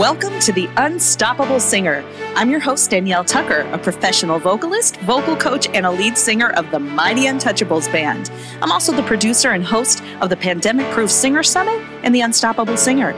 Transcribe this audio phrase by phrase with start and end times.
[0.00, 2.02] Welcome to The Unstoppable Singer.
[2.34, 6.70] I'm your host, Danielle Tucker, a professional vocalist, vocal coach, and a lead singer of
[6.70, 8.30] the Mighty Untouchables Band.
[8.62, 12.78] I'm also the producer and host of the Pandemic Proof Singer Summit and The Unstoppable
[12.78, 13.12] Singer.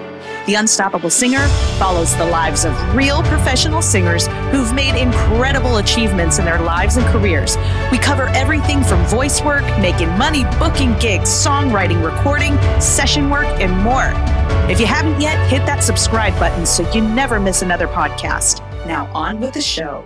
[0.46, 1.46] The Unstoppable Singer
[1.78, 7.06] follows the lives of real professional singers who've made incredible achievements in their lives and
[7.12, 7.56] careers.
[7.92, 13.72] We cover everything from voice work, making money, booking gigs, songwriting, recording, session work, and
[13.84, 14.31] more.
[14.70, 18.60] If you haven't yet, hit that subscribe button so you never miss another podcast.
[18.86, 20.04] Now, on with the show.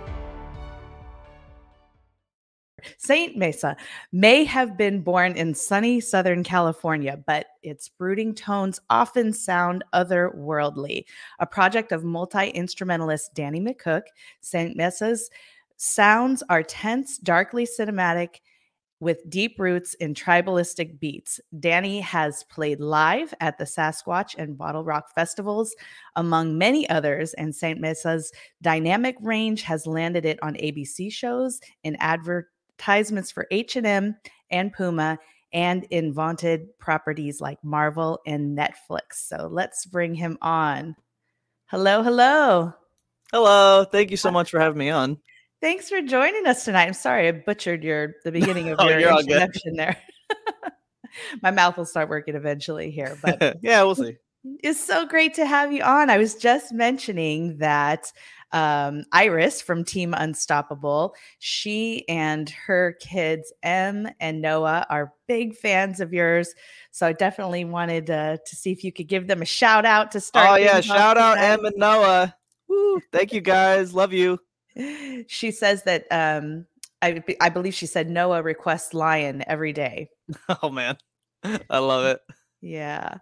[2.97, 3.75] Saint Mesa
[4.11, 11.05] may have been born in sunny Southern California, but its brooding tones often sound otherworldly.
[11.39, 14.03] A project of multi instrumentalist Danny McCook,
[14.41, 15.29] Saint Mesa's
[15.77, 18.41] sounds are tense, darkly cinematic,
[18.99, 21.39] with deep roots in tribalistic beats.
[21.59, 25.75] Danny has played live at the Sasquatch and Bottlerock festivals,
[26.15, 31.95] among many others, and Saint Mesa's dynamic range has landed it on ABC shows, in
[31.99, 34.15] advertisements for H&M
[34.49, 35.19] and Puma,
[35.53, 39.13] and in vaunted properties like Marvel and Netflix.
[39.13, 40.95] So let's bring him on.
[41.67, 42.73] Hello, hello.
[43.31, 43.85] Hello.
[43.85, 45.17] Thank you so much for having me on.
[45.61, 46.85] Thanks for joining us tonight.
[46.87, 49.97] I'm sorry I butchered your the beginning of Oh, your introduction there.
[51.41, 54.17] My mouth will start working eventually here, but yeah, we'll see.
[54.63, 56.09] it's so great to have you on.
[56.11, 58.11] I was just mentioning that
[58.51, 65.99] um, Iris from Team Unstoppable, she and her kids, Em and Noah, are big fans
[65.99, 66.53] of yours.
[66.91, 70.11] So I definitely wanted uh, to see if you could give them a shout out
[70.11, 70.49] to start.
[70.51, 71.39] Oh yeah, shout out.
[71.39, 72.35] Em and Noah.
[72.67, 73.01] Woo!
[73.11, 73.93] Thank you guys.
[73.93, 74.39] Love you.
[75.27, 76.65] She says that um
[77.01, 80.09] I, I believe she said Noah requests lion every day.
[80.61, 80.97] Oh man,
[81.69, 82.19] I love it.
[82.61, 83.17] Yeah.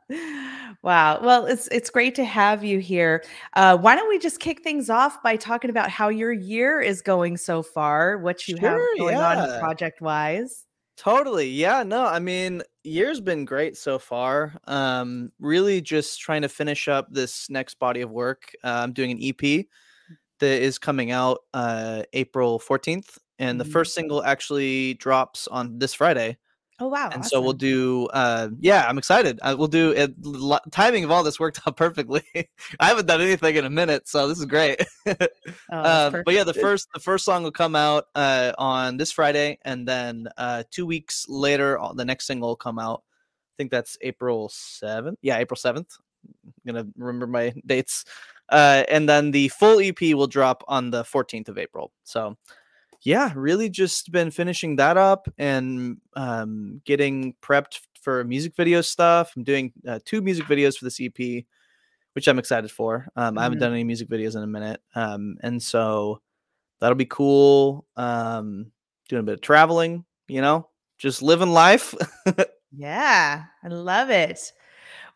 [0.81, 1.20] Wow.
[1.22, 3.23] Well, it's it's great to have you here.
[3.53, 7.02] Uh, why don't we just kick things off by talking about how your year is
[7.02, 10.66] going so far, what you have Sure, going on project wise.
[10.98, 11.49] Totally.
[11.49, 11.83] Yeah.
[11.83, 14.55] No, I mean, year's been great so far.
[14.66, 18.54] Um, really just trying to finish up this next body of work.
[18.64, 19.66] Uh, I'm doing an EP
[20.40, 23.72] that is coming out uh April 14th, and the Mhm.
[23.72, 26.38] first single actually drops on this Friday.
[26.78, 27.10] Oh wow.
[27.10, 29.40] and so we'll do uh yeah i'm excited.
[29.42, 32.22] I, we'll do it lo- timing of all this worked out perfectly.
[32.82, 34.84] I haven't done anything in a minute so this is great.
[35.72, 39.12] Oh, um, but yeah the first the first song will come out uh on this
[39.12, 43.04] friday and then uh two weeks later uh, the next single will come out.
[43.08, 45.88] I think that's april 7th yeah april 7th
[46.44, 48.04] i'm gonna remember my dates
[48.50, 52.36] uh and then the full ep will drop on the 14th of april so
[53.02, 59.32] yeah, really just been finishing that up and um, getting prepped for music video stuff.
[59.36, 61.45] I'm doing uh, two music videos for this EP,
[62.14, 63.08] which I'm excited for.
[63.16, 63.61] Um, I haven't Mhm.
[63.61, 66.20] done any music videos in a minute, um, and so
[66.80, 67.86] that'll be cool.
[67.95, 68.72] Um,
[69.10, 71.94] doing a bit of traveling, you know, just living life.
[72.78, 74.52] Yeah, I love it.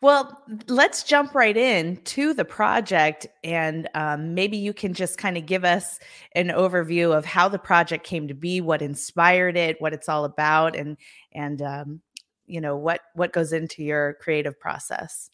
[0.02, 5.36] Well, let's jump right in to the project, and um, maybe you can just kind
[5.36, 5.98] of give us
[6.34, 10.24] an overview of how the project came to be, what inspired it, what it's all
[10.24, 10.96] about, and
[11.32, 12.00] and um,
[12.46, 15.30] you know what what goes into your creative process.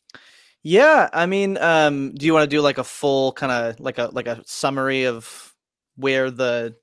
[0.63, 3.99] yeah, I mean, um, do you want to do like a full kind of like
[3.99, 5.55] a like a summary of
[5.97, 6.75] where the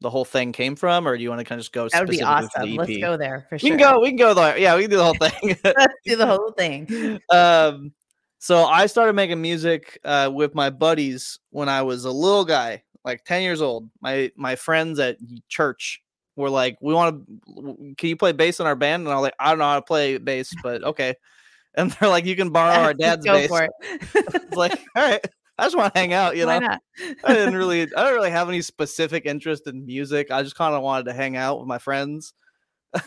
[0.00, 1.88] the whole thing came from, or do you want to kind of just go?
[1.88, 2.76] That would be awesome.
[2.76, 3.70] Let's go there for sure.
[3.70, 4.00] We can go.
[4.00, 4.58] We can go there.
[4.58, 5.56] Yeah, we can do the whole thing.
[5.64, 7.20] Let's do the whole thing.
[7.30, 7.92] um,
[8.38, 12.82] so I started making music uh, with my buddies when I was a little guy,
[13.04, 13.90] like ten years old.
[14.00, 15.18] My my friends at
[15.48, 16.02] church
[16.36, 17.94] were like, "We want to.
[17.96, 19.76] Can you play bass in our band?" And I was like, "I don't know how
[19.76, 21.14] to play bass, but okay."
[21.74, 23.70] And they're like, "You can borrow our dad's bass." for it.
[24.14, 25.24] It's like, all right.
[25.60, 26.68] I just want to hang out, you Why know.
[26.68, 26.82] not?
[27.24, 30.30] I didn't really, I don't really have any specific interest in music.
[30.30, 32.32] I just kind of wanted to hang out with my friends.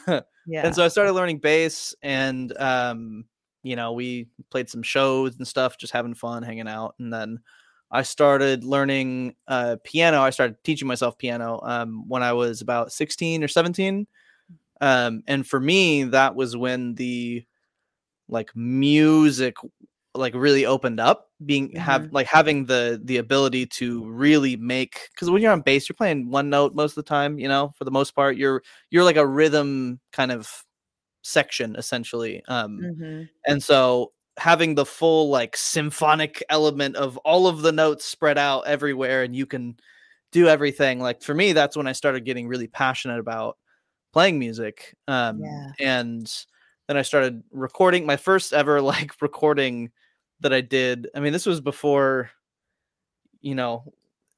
[0.46, 0.66] Yeah.
[0.66, 3.26] And so I started learning bass and um,
[3.64, 6.96] you know, we played some shows and stuff, just having fun, hanging out.
[7.00, 7.40] And then
[7.90, 10.22] I started learning uh piano.
[10.22, 14.08] I started teaching myself piano um when I was about 16 or 17.
[14.82, 17.46] Um and for me that was when the
[18.28, 19.56] like music
[20.16, 25.30] like really opened up being have like having the the ability to really make because
[25.30, 27.84] when you're on bass you're playing one note most of the time you know for
[27.84, 28.62] the most part you're
[28.92, 30.64] you're like a rhythm kind of
[31.24, 33.30] section essentially um Mhm.
[33.48, 38.68] and so having the full like symphonic element of all of the notes spread out
[38.68, 39.78] everywhere and you can
[40.32, 43.58] do everything like for me that's when i started getting really passionate about
[44.14, 45.72] playing music um Yeah.
[45.80, 46.46] and
[46.88, 49.92] then i started recording my first ever like recording
[50.44, 52.30] that i did i mean this was before
[53.42, 53.84] you know,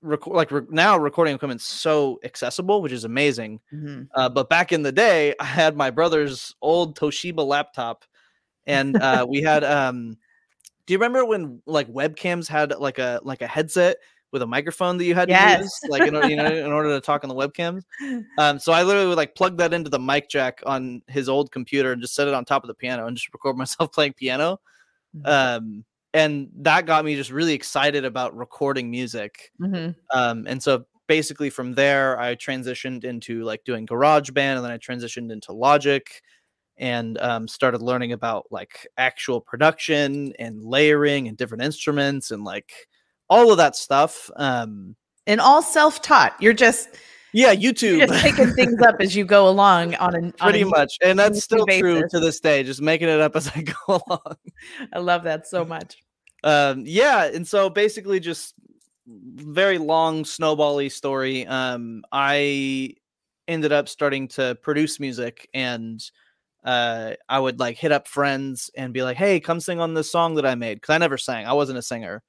[0.02, 3.60] rec- like re- now recording equipment's so accessible, which is amazing.
[3.72, 4.08] Mhm.
[4.16, 8.04] Uh, but back in the day, I had my brother's old Toshiba laptop,
[8.66, 9.64] and uh, we had.
[9.64, 10.18] Um,
[10.88, 13.98] do you remember when like webcams had like a like a headset
[14.32, 16.90] with a microphone that you had to use, like in, order- you know, in order
[16.90, 17.84] to talk on the webcams?
[18.40, 21.52] Um, so I literally would like plug that into the mic jack on his old
[21.52, 24.14] computer and just set it on top of the piano and just record myself playing
[24.14, 24.60] piano.
[25.16, 25.28] Mhm.
[25.28, 29.52] Um, and that got me just really excited about recording music.
[29.62, 29.96] Mhm.
[30.14, 34.78] Um, and so basically from there, I transitioned into like doing GarageBand, and then I
[34.78, 36.10] transitioned into Logic,
[36.78, 42.72] and um, started learning about like actual production and layering and different instruments and like
[43.30, 44.30] all of that stuff.
[44.36, 44.96] Um,
[45.28, 46.36] And all self-taught.
[46.42, 46.90] You're just
[47.34, 48.08] yeah, you're YouTube.
[48.08, 51.20] just picking things up as you go along on an on Pretty a- much, and
[51.20, 52.64] that's still true to this day.
[52.64, 54.38] Just making it up as I go along.
[54.94, 55.98] I love that so much.
[56.46, 58.54] Um yeah and so basically just
[59.08, 61.46] very long snowbally story.
[61.48, 62.96] Um i
[63.48, 66.02] ended up starting to produce music and
[66.64, 70.12] uh i would like hit up friends and be like hey come sing on this
[70.12, 71.46] song that i made because i never sang.
[71.46, 72.24] I wasn't a singer.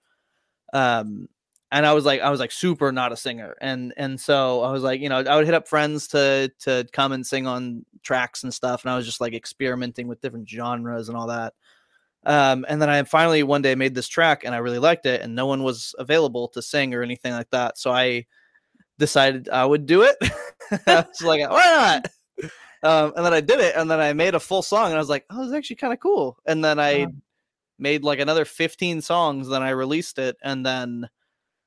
[0.72, 1.28] Um
[1.72, 3.54] and i was like i was like super not a singer.
[3.60, 6.86] And and so i was like you know i would hit up friends to to
[6.92, 10.48] come and sing on tracks and stuff and i was just like experimenting with different
[10.48, 11.54] genres and all that
[12.26, 15.22] um, and then I finally one day made this track and I really liked it,
[15.22, 17.78] and no one was available to sing or anything like that.
[17.78, 18.26] So I
[18.98, 20.16] decided I would do it.
[20.86, 22.50] I was like, why not?
[22.82, 24.98] Um, and then I did it, and then I made a full song, and I
[24.98, 26.36] was like, oh, it's actually kind of cool.
[26.46, 27.12] And then I Wow.
[27.78, 31.08] made like another 15 songs, then I released it, and then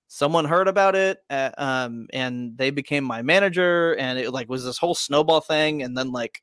[0.08, 4.66] someone heard about it, uh, um, and they became my manager, and it like was
[4.66, 6.42] this whole snowball thing, and then like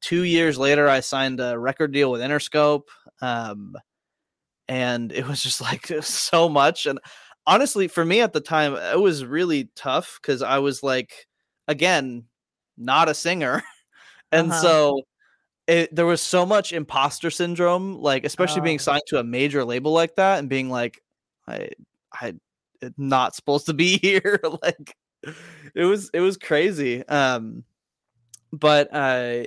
[0.00, 2.84] two years later, I signed a record deal with Interscope.
[3.20, 3.74] Um,
[4.68, 6.86] and it was just like so much.
[6.86, 6.98] And
[7.46, 11.26] honestly, for me at the time, it was really tough because I was like,
[11.68, 12.24] again,
[12.76, 13.62] not a singer.
[14.32, 14.62] and Uh-huh.
[14.62, 15.02] so
[15.66, 18.82] it, there was so much imposter syndrome, like, especially being Oh.
[18.82, 21.02] signed to a major label like that and being like,
[21.48, 21.70] I,
[22.12, 22.34] I,
[22.96, 24.40] not supposed to be here.
[24.62, 24.96] like,
[25.74, 27.06] it was, it was crazy.
[27.08, 27.64] Um,
[28.52, 29.44] but uh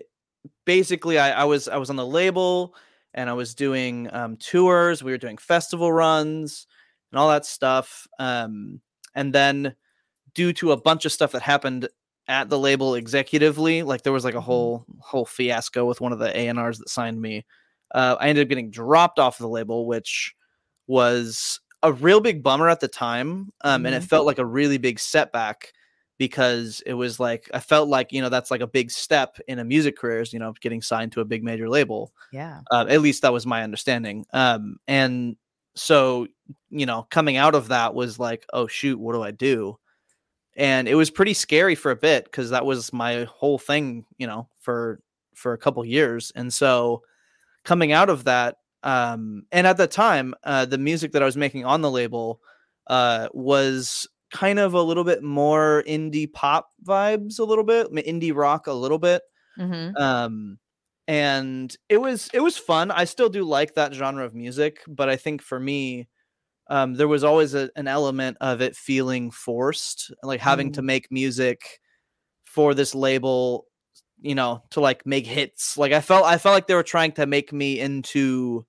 [0.66, 2.76] basically I, I was i was on the label
[3.14, 6.68] and i was doing um tours we were doing festival runs
[7.12, 8.82] and all that stuff um
[9.16, 9.76] and then
[10.34, 11.88] due to a bunch of stuff that happened
[12.28, 14.44] at the label executively like there was like a Mhm.
[14.44, 17.46] whole whole fiasco with one of the A&Rs that signed me
[17.94, 20.34] uh, i ended up getting dropped off the label which
[20.88, 24.08] was a real big bummer at the time um, and it Mhm.
[24.08, 25.74] felt like a really big setback
[26.22, 29.58] because it was like I felt like you know that's like a big step in
[29.58, 32.14] a music career is you know getting signed to a big major label.
[32.32, 32.62] Yeah.
[32.70, 34.28] Uh, at least that was my understanding.
[34.32, 35.36] Um, and
[35.74, 36.28] so
[36.70, 39.80] you know coming out of that was like oh shoot what do I do?
[40.56, 44.28] And it was pretty scary for a bit because that was my whole thing you
[44.28, 45.02] know for
[45.34, 46.32] for a couple years.
[46.36, 47.02] And so
[47.64, 51.36] coming out of that um and at the time uh the music that I was
[51.36, 52.42] making on the label
[52.86, 58.36] uh was kind of a little bit more indie pop vibes a little bit indie
[58.36, 59.22] rock a little bit.
[59.60, 59.96] Mm-hmm.
[60.02, 60.58] um
[61.08, 62.90] and it was it was fun.
[62.90, 66.08] I still do like that genre of music but i think for me
[66.70, 71.12] um there was always a, an element of it feeling forced like having to make
[71.12, 71.80] music
[72.46, 73.66] for this label
[74.22, 75.78] you know to like make hits.
[75.78, 78.66] Like i felt i felt like they were trying to make me into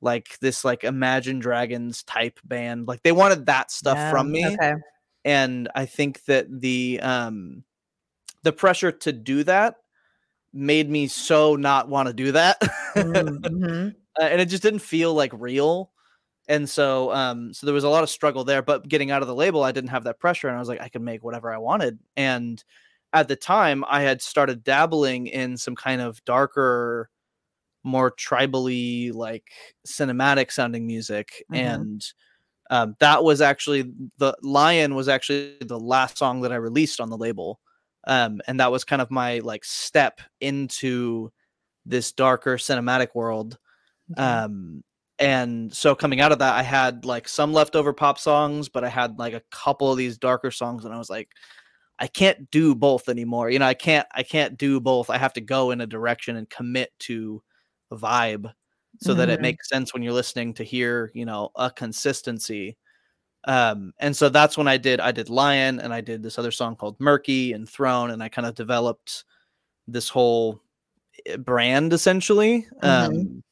[0.00, 4.74] like this like imagine dragons type band like they wanted that stuff from me Okay.
[5.24, 7.62] and i think that the um
[8.42, 9.76] the pressure to do that
[10.52, 12.56] made me so not want to do that
[12.96, 13.88] Mm-hmm.
[14.18, 15.92] uh, and it just didn't feel like real
[16.48, 19.28] and so um so there was a lot of struggle there but getting out of
[19.28, 21.52] the label i didn't have that pressure and i was like i could make whatever
[21.52, 22.64] i wanted and
[23.12, 27.08] at the time i had started dabbling in some kind of darker
[27.84, 29.50] more tribally like
[29.86, 31.58] cinematic sounding music Mhm.
[31.58, 32.04] and
[32.70, 37.10] um, that was actually the lion was actually the last song that i released on
[37.10, 37.60] the label
[38.06, 41.30] um, and that was kind of my like step into
[41.86, 43.58] this darker cinematic world
[44.12, 44.22] Okay.
[44.22, 44.82] um
[45.18, 48.88] and so coming out of that i had like some leftover pop songs but i
[48.88, 51.28] had like a couple of these darker songs and i was like
[51.98, 55.32] i can't do both anymore you know i can't i can't do both i have
[55.32, 57.42] to go in a direction and commit to
[57.96, 58.52] vibe
[58.98, 59.40] so that it Mhm.
[59.40, 62.76] makes sense when you're listening to hear you know a consistency
[63.46, 66.50] um and so that's when i did i did lion and i did this other
[66.52, 69.24] song called murky and throne and i kind of developed
[69.88, 70.60] this whole
[71.26, 72.82] eh, brand essentially Mhm.
[72.82, 73.42] um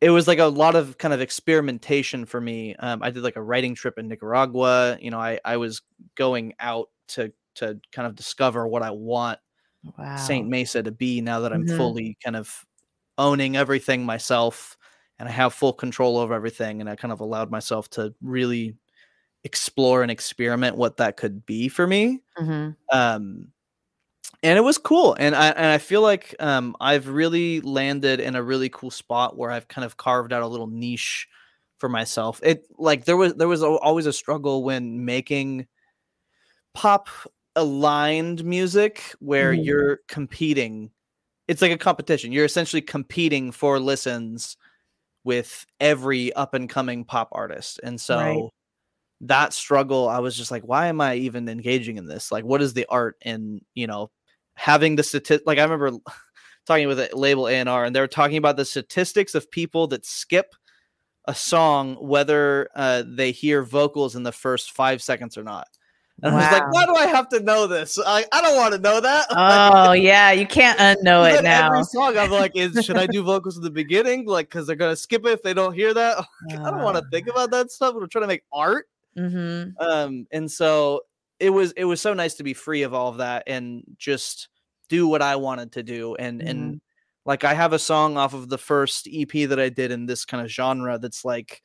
[0.00, 2.74] it was like a lot of kind of experimentation for me.
[2.76, 4.98] Um, I did like a writing trip in Nicaragua.
[5.00, 5.82] You know, I I was
[6.16, 9.38] going out to to kind of discover what I want
[9.82, 10.08] Wow.
[10.16, 11.66] Saint Mesa to be now that I'm Mhm.
[11.66, 12.64] fully kind of
[13.18, 14.76] owning everything myself
[15.18, 18.76] and I have full control over everything and I kind of allowed myself to really
[19.44, 22.22] explore and experiment what that could be for me.
[22.38, 22.76] Mhm.
[22.92, 23.52] Um
[24.42, 28.36] and it was cool and I and I feel like um I've really landed in
[28.36, 31.28] a really cool spot where I've kind of carved out a little niche
[31.78, 32.40] for myself.
[32.42, 35.66] It like there was there was al- always a struggle when making
[36.74, 37.08] pop
[37.54, 39.64] aligned music where Mhm.
[39.64, 40.90] you're competing
[41.48, 42.32] it's like a competition.
[42.32, 44.56] You're essentially competing for listens
[45.24, 47.80] with every up and coming pop artist.
[47.82, 48.50] And so Right.
[49.22, 52.30] that struggle i was just like why am i even engaging in this?
[52.30, 54.10] Like what is the art in you know
[54.54, 55.92] having the statistic like i remember
[56.66, 60.04] talking with a label A&R and they were talking about the statistics of people that
[60.04, 60.54] skip
[61.26, 65.68] a song whether uh, they hear vocals in the first five seconds or not
[66.22, 67.98] and I was like, why do I have to know this?
[67.98, 69.26] I, I don't want to know that.
[69.30, 71.66] Oh yeah, you can't unknow it now.
[71.66, 74.26] Every song, I'm like, is should I do vocals in the beginning?
[74.26, 76.18] Like, because they're gonna skip it if they don't hear that.
[76.50, 77.94] I don't want to think about that stuff.
[77.94, 78.86] We're trying to make art.
[79.16, 81.02] hmm Um, and so
[81.38, 84.48] it was it was so nice to be free of all of that and just
[84.88, 86.14] do what I wanted to do.
[86.14, 86.80] And and
[87.26, 90.24] like I have a song off of the first EP that I did in this
[90.24, 91.62] kind of genre that's like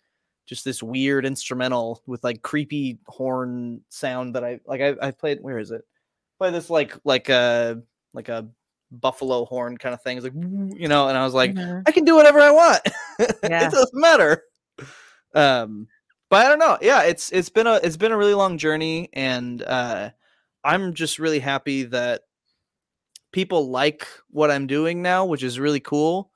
[0.51, 5.39] just this weird instrumental with like creepy horn sound that I like I, I played
[5.41, 5.87] where is it?
[6.39, 7.81] Play this like like a
[8.13, 8.49] like a
[8.91, 10.17] buffalo horn kind of thing.
[10.17, 11.83] It's like you know, and I was like, Mhm.
[11.87, 12.81] I can do whatever I want.
[13.43, 13.67] Yeah.
[13.67, 14.43] it doesn't matter.
[15.33, 15.87] Um,
[16.29, 16.77] but I don't know.
[16.81, 20.09] Yeah, it's it's been a it's been a really long journey, and uh,
[20.65, 22.23] I'm just really happy that
[23.31, 26.29] people like what I'm doing now, which is really cool.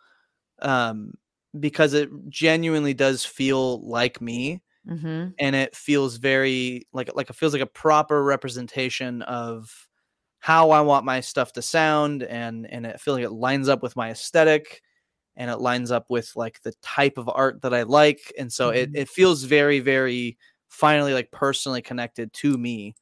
[0.62, 1.16] Um,
[1.60, 5.36] because it genuinely does feel like me, Mhm.
[5.40, 9.88] and it feels very like like it feels like a proper representation of
[10.40, 13.84] how I want my stuff to sound and and it feels like it lines up
[13.84, 14.82] with my aesthetic
[15.38, 18.70] and it lines up with like the type of art that I like and so
[18.72, 18.96] it Mhm.
[18.96, 20.38] it feels very very
[20.70, 22.96] finally like personally connected to me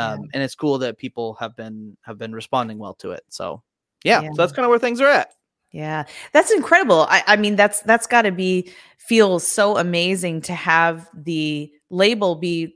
[0.00, 0.14] Yeah.
[0.14, 3.62] um and it's cool that people have been have been responding well to it so
[4.04, 4.30] yeah, Yeah.
[4.32, 5.32] so that's kind of where things are at
[5.70, 7.06] Yeah, that's incredible.
[7.10, 12.34] I, I mean, that's that's got to be feel so amazing to have the label
[12.36, 12.74] be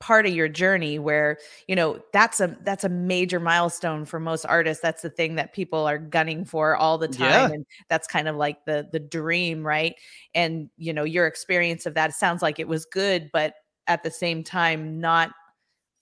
[0.00, 4.44] part of your journey where you know that's a that's a major milestone for most
[4.44, 7.54] artists that's the thing that people are gunning for all the time Yeah.
[7.54, 9.94] and that's kind of like the the dream right
[10.34, 13.54] and you know your experience of that sounds like it was good but
[13.86, 15.30] at the same time not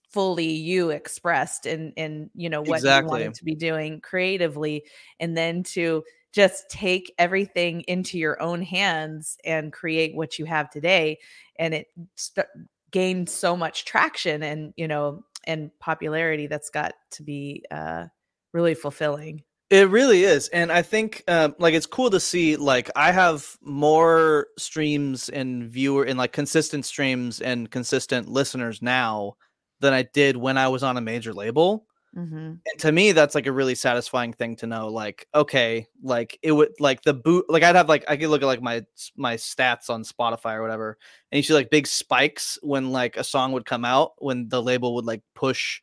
[0.09, 4.83] fully you expressed in in you know what you wanted to be doing creatively
[5.19, 10.69] and then to just take everything into your own hands and create what you have
[10.69, 11.17] today
[11.57, 12.47] and it st-
[12.91, 18.05] gained so much traction and you know and popularity that's got to be uh
[18.53, 22.57] really fulfilling It really is, and I think um, like it's cool to see.
[22.57, 29.35] Like I have more streams and viewer and like consistent streams and consistent listeners now
[29.79, 31.87] than I did when I was on a major label.
[32.15, 34.87] Hmm And to me, that's like a really satisfying thing to know.
[34.89, 37.45] Like, okay, like it would like the boot.
[37.49, 38.83] Like I'd have like I could look at like my
[39.17, 40.97] my stats on Spotify or whatever,
[41.31, 44.61] and you see like big spikes when like a song would come out when the
[44.61, 45.81] label would like push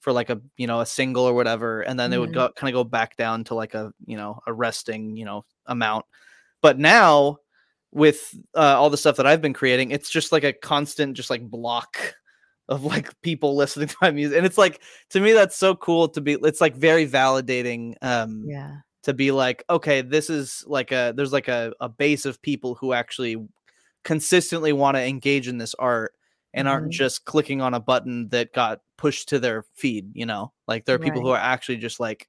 [0.00, 2.34] for like a you know a single or whatever, and then they would Mhm.
[2.34, 5.44] go kind of go back down to like a you know a resting you know
[5.66, 6.04] amount.
[6.62, 7.38] But now
[7.92, 11.30] with uh, all the stuff that I've been creating, it's just like a constant just
[11.30, 11.98] like block
[12.70, 16.08] of like people listening to my music, and it's like to me that's so cool
[16.08, 18.76] to be it's like very validating um yeah.
[19.02, 22.76] to be like okay this is like a there's like a, a base of people
[22.76, 23.36] who actually
[24.04, 26.14] consistently want to engage in this art
[26.54, 26.92] and aren't Mhm.
[26.92, 30.52] just clicking on a button that got pushed to their feed you know?
[30.66, 32.26] Like there are people who are actually just like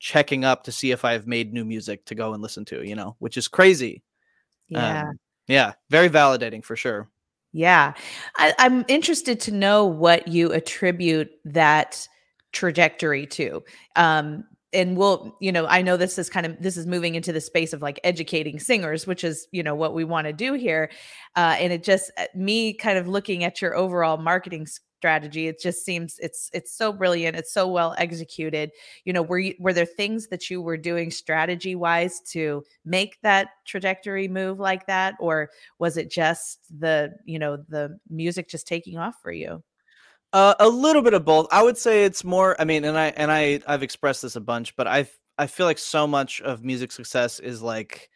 [0.00, 2.94] checking up to see if i've made new music to go and listen to you
[2.96, 3.16] know?
[3.20, 4.02] Which is crazy.
[4.68, 5.02] Yeah.
[5.02, 7.08] Um, yeah very validating for sure
[7.58, 7.94] Yeah.
[8.36, 12.06] I, I'm interested to know what you attribute that
[12.52, 13.64] trajectory to.
[13.96, 17.32] Um, and we'll, you know, I know this is kind of this is moving into
[17.32, 20.52] the space of like educating singers, which is, you know, what we want to do
[20.52, 20.88] here.
[21.34, 25.60] Uh, and it just uh, me kind of looking at your overall marketing strategy, it
[25.60, 27.36] just seems it's it's so brilliant.
[27.36, 28.70] It's so well executed.
[29.04, 33.18] You know, were you, were there things that you were doing strategy wise to make
[33.22, 38.66] that trajectory move like that, or was it just the you know the music just
[38.66, 39.62] taking off for you
[40.32, 41.46] Uh, a little bit of both.
[41.50, 42.54] I would say it's more.
[42.60, 45.66] I mean, and I and I I've expressed this a bunch, but I I feel
[45.66, 48.10] like so much of music success is like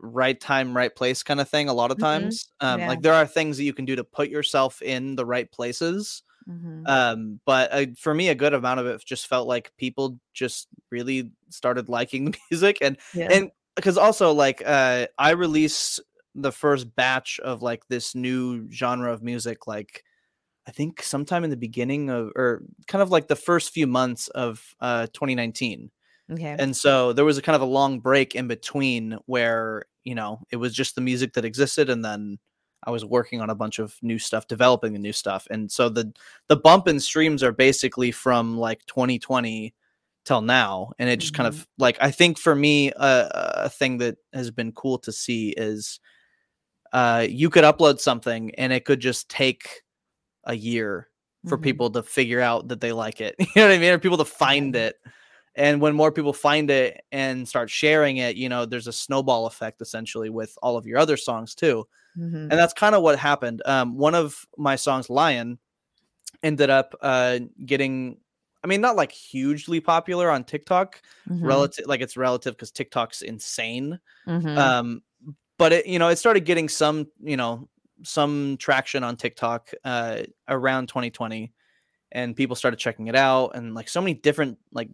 [0.00, 1.98] right time, right place kind of thing a lot of Mhm.
[1.98, 2.50] times.
[2.60, 2.86] Um, Yeah.
[2.86, 6.22] Like there are things that you can do to put yourself in the right places.
[6.46, 6.84] Mhm.
[6.86, 10.68] Um, but uh, for me, a good amount of it just felt like people just
[10.90, 13.30] really started liking the music and yeah.
[13.30, 16.00] and because also like uh i released
[16.34, 20.02] the first batch of like this new genre of music like
[20.66, 24.28] i think sometime in the beginning of or kind of like the first few months
[24.28, 25.90] of uh 2019
[26.32, 26.56] okay.
[26.58, 30.40] and so there was a kind of a long break in between where you know
[30.50, 32.38] it was just the music that existed and then
[32.84, 35.46] i was working on a bunch of new stuff developing the new stuff.
[35.50, 36.12] And so the
[36.48, 39.74] the bump in streams are basically from like 2020
[40.24, 43.28] till now and it just kind of like i think for me uh,
[43.64, 46.00] a thing that has been cool to see is
[46.92, 49.82] uh you could upload something and it could just take
[50.44, 51.08] a year
[51.46, 51.62] for Mhm.
[51.62, 53.34] people to figure out that they like it.
[53.40, 53.92] You know what i mean?
[53.92, 54.96] Or people to find it
[55.58, 59.46] and when more people find it and start sharing it you know there's a snowball
[59.46, 61.86] effect essentially with all of your other songs too
[62.16, 62.48] Mhm.
[62.50, 65.58] and that's kind of what happened um one of my songs lion
[66.42, 68.18] ended up uh getting
[68.64, 71.44] i mean not like hugely popular on tiktok Mhm.
[71.44, 74.56] relative like it's relative because tiktok's insane Mhm.
[74.58, 75.02] um
[75.58, 77.68] but it you know it started getting some you know
[78.04, 81.52] some traction on tiktok uh around 2020
[82.12, 84.88] and people started checking it out and like so many different like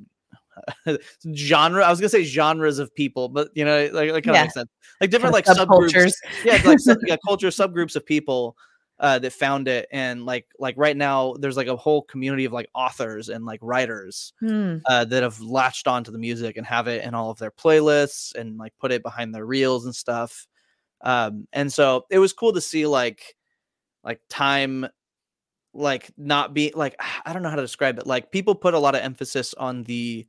[1.35, 4.41] genre i was gonna say genres of people but you know like, like kind Yeah.
[4.43, 4.71] of makes sense
[5.01, 6.13] like different like of subgroups subcultures.
[6.45, 8.57] yeah like sub, yeah culture subgroups of people
[9.01, 12.53] uh that found it and like like right now there's like a whole community of
[12.53, 14.77] like authors and like writers Hmm.
[14.87, 18.35] uh, that have latched onto the music and have it in all of their playlists
[18.37, 20.47] and like put it behind their reels and stuff.
[21.01, 23.35] Um, and so it was cool to see like
[24.05, 24.87] like time
[25.75, 28.07] like not be like I don't know how to describe it.
[28.07, 30.27] Like people put a lot of emphasis on the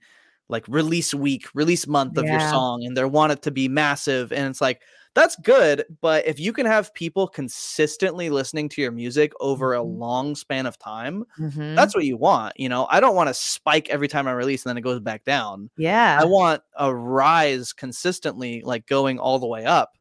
[0.49, 4.31] like release week, release month of your song, and they want it to be massive.
[4.31, 4.81] And it's like
[5.15, 9.79] that's good, but if you can have people consistently listening to your music over a
[9.79, 9.97] Mhm.
[9.99, 11.75] long span of time, Mhm.
[11.75, 14.63] that's what you want you know i don't want to spike every time i release
[14.65, 16.17] and then it goes back down yeah.
[16.21, 19.97] i want a rise consistently like going all the way up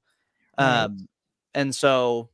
[0.58, 0.84] Right.
[0.84, 1.08] um
[1.54, 2.30] and so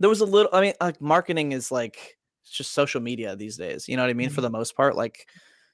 [0.00, 2.17] there was a little i mean like marketing is like
[2.48, 4.44] it's just social media these days you know what i mean for Mhm.
[4.44, 5.28] the most part like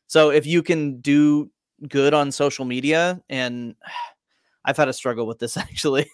[0.07, 1.51] so if you can do
[1.89, 3.75] good on social media and
[4.65, 6.11] i've had a struggle with this actually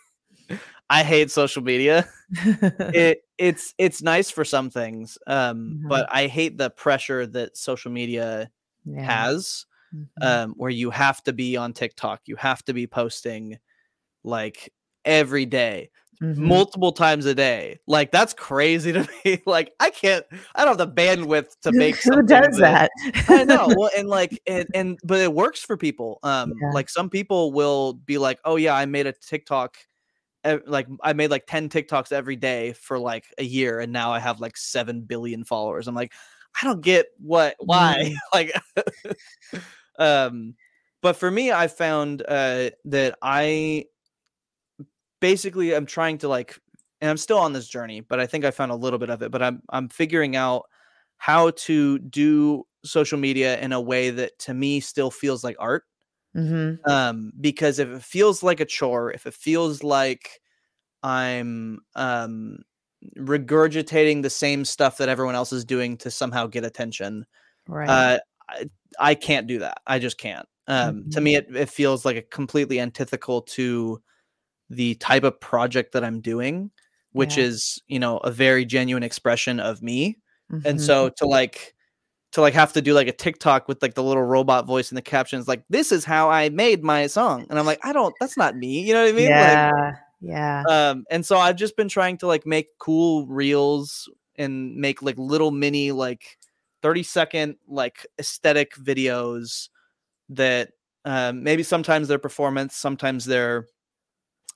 [0.90, 2.06] i hate social media
[2.92, 5.88] it it's it's nice for some things um Mhm.
[5.88, 8.50] but i hate the pressure that social media
[8.84, 9.02] Yeah.
[9.06, 10.26] has Mhm.
[10.26, 13.58] um where you have to be on tiktok you have to be posting
[14.24, 14.72] like
[15.04, 15.90] every day
[16.22, 16.36] Mhm.
[16.38, 20.94] multiple times a day like that's crazy to me like i can't i don't have
[20.94, 22.90] the bandwidth to make Who does that?
[23.28, 23.68] I know.
[23.76, 26.18] Well, and like, and, and but it works for people.
[26.22, 26.72] Um, Yeah.
[26.74, 29.76] like some people will be like, "Oh yeah, I made a TikTok,
[30.66, 34.18] like I made like ten TikToks every day for like a year, and now I
[34.18, 36.12] have like seven billion followers." I'm like,
[36.62, 38.52] I don't get what why like,
[39.98, 40.54] um,
[41.02, 43.86] but for me, I found uh that I
[45.20, 46.58] basically I'm trying to like,
[47.00, 49.22] and I'm still on this journey, but I think I found a little bit of
[49.22, 49.30] it.
[49.30, 50.66] But I'm I'm figuring out
[51.18, 55.84] how to do social media in a way that to me still feels like art
[56.34, 56.80] Mhm.
[56.88, 60.40] um because if it feels like a chore if it feels like
[61.02, 62.58] i'm um
[63.18, 67.26] regurgitating the same stuff that everyone else is doing to somehow get attention
[67.66, 68.06] Right.
[68.06, 71.22] uh I, I can't do that i just can't um to Mhm.
[71.22, 74.02] me it, it feels like a completely antithetical to
[74.70, 76.70] the type of project that i'm doing
[77.12, 77.44] which Yeah.
[77.46, 80.18] is you know a very genuine expression of me
[80.64, 80.80] and Mhm.
[80.80, 81.74] so to like
[82.32, 84.94] to like have to do like a TikTok with like the little robot voice in
[84.96, 88.14] the captions, like this is how I made my song, and I'm like, I don't,
[88.20, 89.28] that's not me, you know what I mean?
[89.28, 89.70] yeah.
[90.20, 90.62] yeah.
[90.68, 95.18] Um, and so I've just been trying to like make cool reels and make like
[95.18, 96.38] little mini like
[96.82, 99.68] 30 second like aesthetic videos
[100.30, 100.72] that
[101.04, 103.66] um, maybe sometimes they're performance, sometimes they're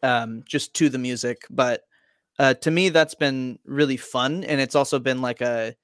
[0.04, 1.82] um, just to the music, but
[2.38, 5.74] uh, to me that's been really fun, and it's also been like a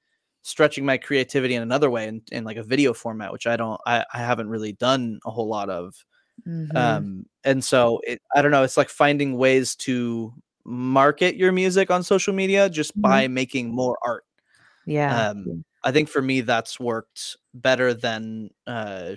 [0.43, 3.79] stretching my creativity in another way in, in like a video format which i don't
[3.85, 5.93] I, I haven't really done a whole lot of
[6.47, 6.75] Mhm.
[6.75, 10.33] um and so it, i don't know it's like finding ways to
[10.65, 13.01] market your music on social media just Mhm.
[13.01, 14.25] by making more art
[14.85, 15.29] yeah.
[15.29, 19.13] um i think for me that's worked better than uh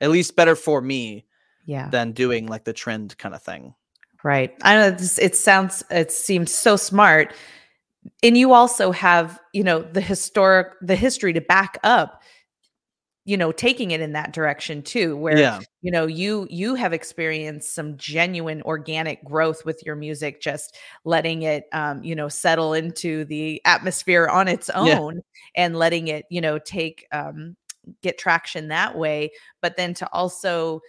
[0.00, 1.26] at least better for me
[1.66, 1.90] yeah.
[1.90, 3.74] than doing like the trend kind of thing
[4.24, 4.54] Right.
[4.62, 7.34] I know this, it sounds, it seems so smart.
[8.22, 12.22] And you also have, you know, the historic, the history to back up,
[13.24, 15.58] you know taking it in that direction too where Yeah.
[15.82, 21.42] you know you you have experienced some genuine organic growth with your music just letting
[21.42, 24.98] it um you know settle into the atmosphere on its Yeah.
[24.98, 25.20] own
[25.54, 27.54] and letting it you know take um
[28.02, 30.80] get traction that way but then to also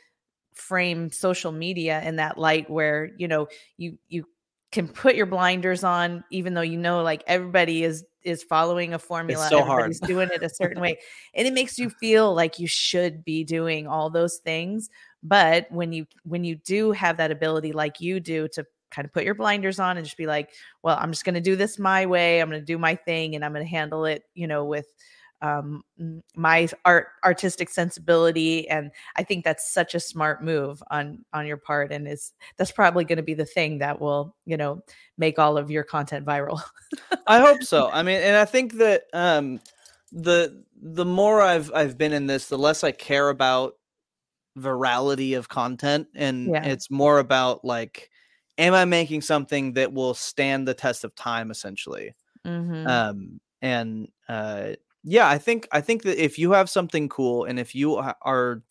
[0.60, 4.26] frame social media in that light where you know you you
[4.72, 9.00] can put your blinders on even though you know like everybody is is following a
[9.00, 9.84] formula so hard.
[9.84, 10.98] everybody's doing it a certain way
[11.34, 14.90] and it makes you feel like you should be doing all those things
[15.24, 19.14] but when you when you do have that ability like you do to kind of
[19.14, 20.52] put your blinders on and just be like
[20.84, 23.36] well i'm just going to do this my way i'm going to do my thing
[23.36, 24.88] and i'm going to handle it you know with
[25.42, 25.84] um
[26.36, 31.58] my art artistic sensibility and i think that's such a smart move on on your
[31.58, 34.82] part and is that's probably going to be the thing that will you know
[35.18, 36.62] make all of your content viral
[37.28, 37.90] I hope so.
[37.92, 39.60] I mean, and I think that um,
[40.12, 43.74] the the more I've I've been in this, the less I care about
[44.58, 46.64] virality of content, and Yeah.
[46.64, 48.10] it's more about like,
[48.58, 52.16] am I making something that will stand the test of time, essentially?
[52.46, 52.86] Mhm.
[52.90, 57.60] Um, and uh, yeah, I think I think that if you have something cool, and
[57.60, 58.64] if you are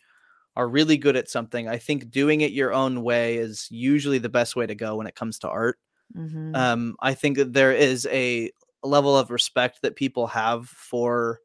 [0.56, 4.28] are really good at something, I think doing it your own way is usually the
[4.28, 5.78] best way to go when it comes to art.
[6.14, 6.66] Mhm.
[6.66, 8.50] um i think that there is a
[8.84, 11.40] level of respect that people have for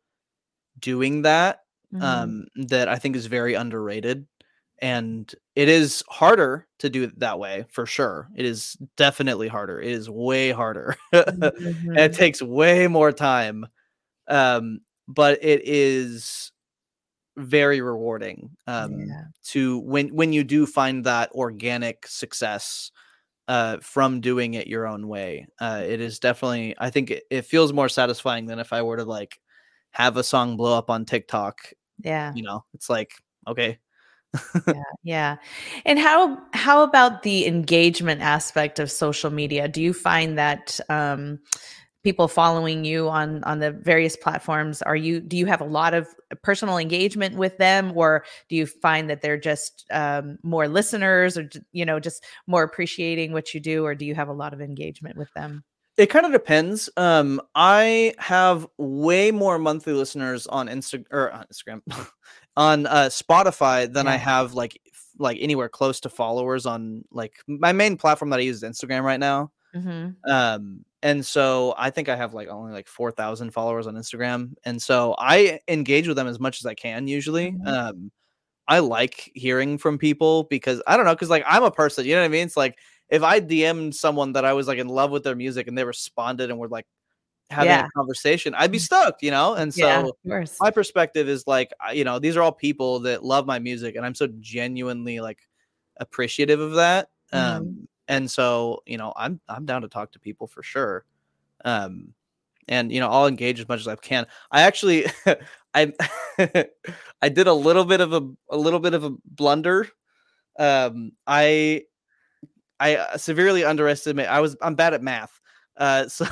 [0.80, 1.60] doing that
[1.92, 2.04] Mhm.
[2.06, 4.28] um that i think is very underrated
[4.82, 8.30] and it is harder to do it that way for sure.
[8.36, 9.80] It is definitely harder.
[9.82, 10.98] It is way harder.
[11.14, 11.54] And
[11.96, 13.66] it takes way more time
[14.28, 16.52] um but it is
[17.38, 19.24] very rewarding um Yeah.
[19.44, 22.92] to when when you do find that organic success
[23.48, 27.42] uh from doing it your own way uh it is definitely i think it, it
[27.46, 29.40] feels more satisfying than if i were to like
[29.92, 31.60] have a song blow up on tiktok
[32.04, 32.32] yeah.
[32.36, 32.64] you know?
[32.74, 33.14] It's like
[33.48, 33.80] okay.
[34.68, 35.38] Yeah yeah.
[35.86, 39.68] And how how about the engagement aspect of social media?
[39.68, 41.40] Do you find that um
[42.04, 45.94] people following you on on the various platforms are you do you have a lot
[45.94, 46.08] of
[46.42, 51.50] personal engagement with them or do you find that they're just um, more listeners or
[51.72, 54.62] you know just more appreciating what you do or do you have a lot of
[54.62, 55.64] engagement with them?
[55.96, 56.90] It kind of depends.
[56.98, 61.82] Um i have way more monthly listeners on insta or on instagram
[62.58, 64.80] on uh spotify than i have like
[65.20, 69.04] like anywhere close to followers on like my main platform that i use is instagram
[69.04, 70.10] right now mm-hmm.
[70.32, 74.82] um and so i think i have like only like 4000 followers on instagram and
[74.82, 77.68] so i engage with them as much as i can usually Mhm.
[77.68, 78.12] um
[78.68, 82.14] i like hearing from people because i don't know because like i'm a person you
[82.16, 82.78] know what i mean it's like
[83.10, 85.84] if i dm'd someone that i was like in love with their music and they
[85.84, 86.86] responded and were like
[87.50, 87.86] having Yeah.
[87.86, 90.04] a conversation i'd be stoked you know and so yeah
[90.62, 94.06] my perspective is like you know these are all people that love my music and
[94.06, 95.40] i'm so genuinely like
[95.98, 97.40] appreciative of that Mhm.
[97.58, 101.06] um and so you know i'm i'm down to talk to people for sure
[101.66, 102.14] um
[102.68, 104.26] and you know i'll engage as much as i can.
[104.52, 105.06] I actually
[105.74, 105.92] i
[107.22, 109.88] i did a little bit of a a little bit of a blunder
[110.60, 111.84] um i
[112.80, 115.40] i uh, severely underestimate i was i'm bad at math
[115.78, 116.26] uh so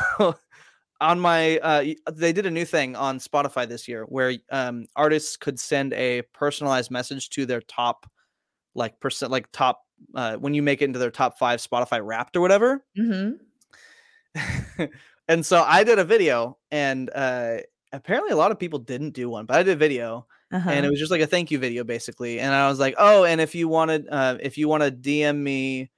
[0.99, 5.35] on my uh they did a new thing on spotify this year where um artists
[5.37, 8.09] could send a personalized message to their top
[8.75, 9.81] like percent like top
[10.15, 14.83] uh when you make it into their top five spotify wrapped or whatever mm-hmm.
[15.27, 17.57] and so i did a video and uh
[17.93, 20.69] apparently a lot of people didn't do one but i did a video uh-huh.
[20.69, 23.23] and it was just like a thank you video basically and i was like oh
[23.25, 25.89] and if you wanted uh if you want to dm me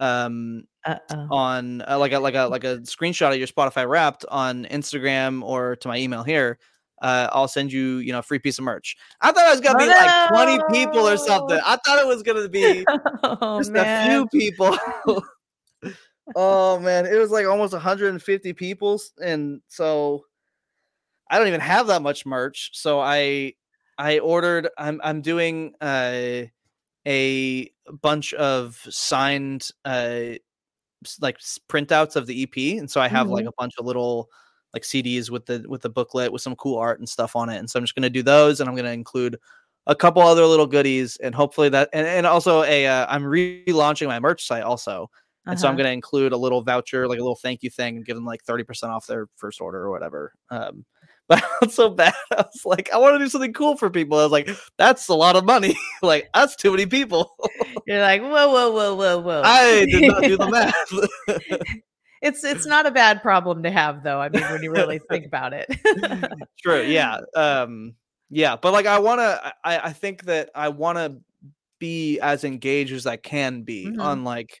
[0.00, 1.26] um Uh-oh.
[1.30, 5.42] on uh, like a like a like a screenshot of your Spotify Wrapped on Instagram
[5.42, 6.60] or to my email here,
[7.02, 8.96] uh, I'll send you you know a free piece of merch.
[9.20, 11.58] I thought it was gonna Oh, be like twenty people or something.
[11.64, 12.88] I thought it was gonna be
[13.22, 14.76] oh just man a few people.
[16.34, 20.24] oh man, it was like almost 150 people, and so
[21.30, 22.70] I don't even have that much merch.
[22.74, 23.54] So I
[23.98, 24.68] I ordered.
[24.78, 26.42] I'm I'm doing uh,
[27.06, 27.70] a
[28.02, 30.34] bunch of signed uh
[31.20, 31.38] like
[31.70, 33.48] printouts of the EP, and so I have like Mhm.
[33.48, 34.28] a bunch of little
[34.76, 37.56] like CDs with the with the booklet with some cool art and stuff on it.
[37.56, 39.38] And so I'm just gonna do those, and I'm gonna include
[39.86, 44.08] a couple other little goodies, and hopefully that, and, and also a uh, I'm relaunching
[44.08, 45.08] my merch site also,
[45.46, 45.78] and so I'm Uh-huh.
[45.84, 48.42] gonna include a little voucher, like a little thank you thing, and give them like
[48.44, 50.32] thirty percent off their first order or whatever.
[50.50, 50.84] Um,
[51.28, 52.14] but I felt so bad.
[52.32, 54.18] I was like, I want to do something cool for people.
[54.18, 55.74] I was like, that's a lot of money.
[56.02, 57.34] like that's too many people.
[57.86, 59.42] You're like, whoa, whoa, whoa, whoa, whoa.
[59.44, 60.92] I did not do the math.
[62.26, 64.20] It's it's not a bad problem to have though.
[64.20, 65.68] I mean, when you really think about it.
[66.62, 66.82] True.
[66.82, 67.18] Yeah.
[67.34, 67.94] Um,
[68.30, 71.16] Yeah, but like I want to I I think that I want to
[71.78, 74.00] be as engaged as I can be Mhm.
[74.00, 74.60] on like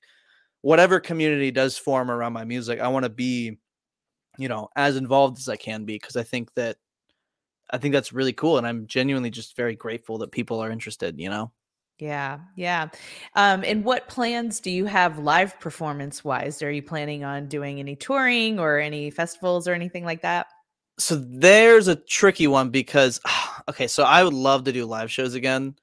[0.62, 2.80] whatever community does form around my music.
[2.80, 3.58] I want to be
[4.38, 6.78] you know as involved as I can be because I think that
[7.70, 11.18] I think that's really cool and I'm genuinely just very grateful that people are interested,
[11.20, 11.52] you know.
[11.98, 12.88] Yeah, yeah.
[13.34, 16.60] Um, and what plans do you have live performance wise?
[16.62, 20.46] Are you planning on doing any touring or any festivals or anything like that?
[20.98, 23.20] So there's a tricky one because
[23.68, 25.76] okay, so I would love to do live shows again.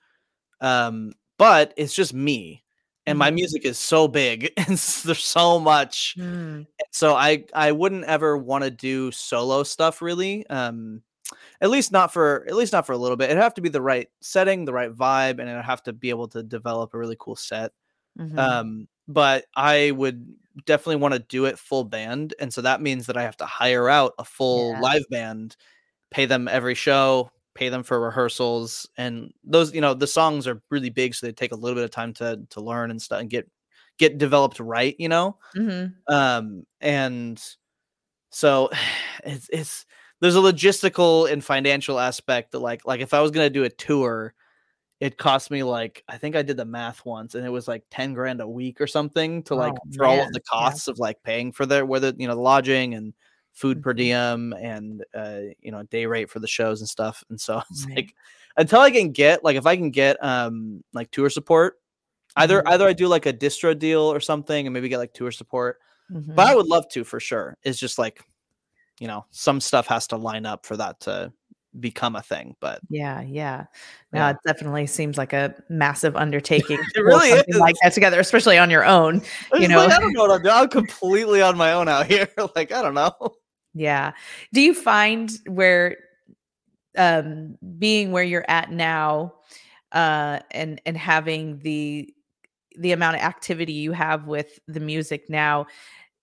[0.62, 2.64] Um but it's just me
[3.08, 3.36] and my Mhm.
[3.36, 8.64] music is so big and there's so much Mm, so i i wouldn't ever want
[8.64, 11.02] to do solo stuff really um
[11.62, 13.70] at least not for at least not for a little bit it'd have to be
[13.70, 16.98] the right setting the right vibe and it'd have to be able to develop a
[16.98, 17.72] really cool set
[18.20, 18.38] mhm.
[18.38, 20.26] um but i would
[20.66, 23.46] definitely want to do it full band and so that means that i have to
[23.46, 24.80] hire out a full Yeah.
[24.82, 25.56] live band
[26.12, 30.62] pay them every show pay them for rehearsals and those you know the songs are
[30.72, 33.22] really big so they take a little bit of time to to learn and stuff
[33.22, 33.50] and get
[34.00, 35.94] get developed right you know Mhm.
[36.10, 37.42] um and
[38.32, 38.70] so
[39.26, 39.86] it's it's
[40.24, 43.66] there's a logistical and financial aspect that like like if i was going to do
[43.66, 44.34] a tour
[45.02, 47.84] it cost me like i think i did the math once and it was like
[47.92, 50.58] 10 grand a week or something to like Oh, for all of the yeah.
[50.60, 53.14] costs of like paying for their whether you know the lodging and
[53.54, 53.98] food per Mhm.
[53.98, 57.86] diem and uh you know day rate for the shows and stuff and so it's
[57.88, 57.98] Right.
[57.98, 58.16] like
[58.58, 61.80] until i can get like if i can get um like tour support
[62.38, 62.68] either Mhm.
[62.68, 65.80] either i do like a distro deal or something and maybe get like tour support
[66.12, 66.36] Mhm.
[66.36, 67.58] but I would love to for sure.
[67.64, 68.22] It's just like,
[69.04, 71.34] you know, some stuff has to line up for that to
[71.78, 72.56] become a thing.
[72.62, 73.66] But Yeah, yeah.
[74.14, 74.30] No, Yeah.
[74.30, 76.78] it definitely seems like a massive undertaking.
[76.78, 77.80] to It really something like is.
[77.84, 79.18] that together, especially on your own.
[79.18, 80.56] it's You like, know- I don't know what I'm doing.
[80.56, 82.30] I'm completely on my own out here.
[82.56, 83.12] like, I don't know.
[83.74, 84.14] Yeah.
[84.54, 85.98] Do you find where
[86.98, 89.34] um being where you're at now
[89.92, 92.08] uh and and having the
[92.78, 95.66] the amount of activity you have with the music now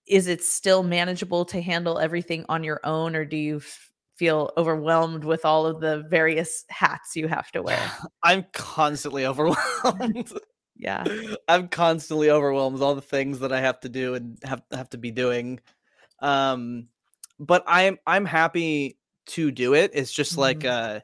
[0.07, 4.51] is it still manageable to handle everything on your own or do you f- feel
[4.57, 7.97] overwhelmed with all of the various hats you have to wear?
[8.23, 10.31] I'm constantly overwhelmed.
[10.77, 11.07] Yeah.
[11.47, 14.89] I'm constantly overwhelmed with all the things that I have to do and have have
[14.91, 15.59] to be doing.
[16.19, 16.89] Um,
[17.39, 19.91] but I'm I'm happy to do it.
[19.93, 20.69] It's just like Mhm.
[20.69, 20.99] uh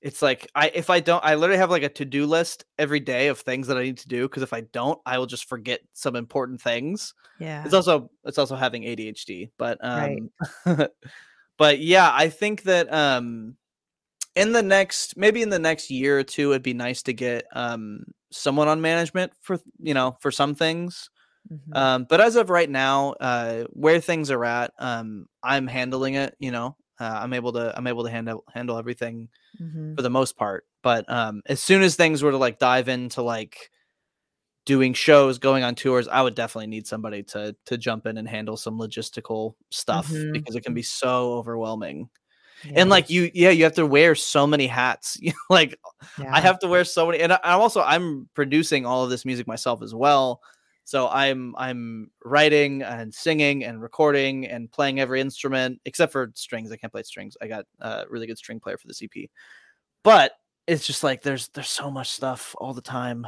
[0.00, 3.28] it's like I if I don't I literally have like a to-do list every day
[3.28, 5.80] of things that I need to do because if I don't, I will just forget
[5.92, 7.14] some important things.
[7.38, 7.64] Yeah.
[7.64, 10.18] It's also it's also having ADHD, but Right.
[10.64, 10.86] um
[11.58, 13.56] but yeah, I think that um
[14.36, 17.44] in the next maybe in the next year or two it'd be nice to get
[17.52, 21.10] um someone on management for you know for some things
[21.50, 21.76] Mhm.
[21.76, 26.36] um but as of right now uh where things are at um i'm handling it
[26.38, 29.28] you know uh, i'm able to i'm able to handle handle everything
[29.60, 29.96] Mhm.
[29.96, 33.22] for the most part but um as soon as things were to like dive into
[33.22, 33.70] like
[34.66, 38.28] doing shows going on tours i would definitely need somebody to to jump in and
[38.28, 40.32] handle some logistical stuff Mhm.
[40.32, 42.08] because it can be so overwhelming
[42.64, 42.80] Yeah.
[42.82, 45.18] and like you yeah you have to wear so many hats
[45.50, 45.78] like
[46.32, 49.46] i have to wear so many and i'm also i'm producing all of this music
[49.46, 50.40] myself as well
[50.88, 56.72] so i'm i'm writing and singing and recording and playing every instrument except for strings
[56.72, 59.28] i can't play strings i got a really good string player for the EP,
[60.02, 60.32] but
[60.66, 63.26] it's just like there's there's so much stuff all the time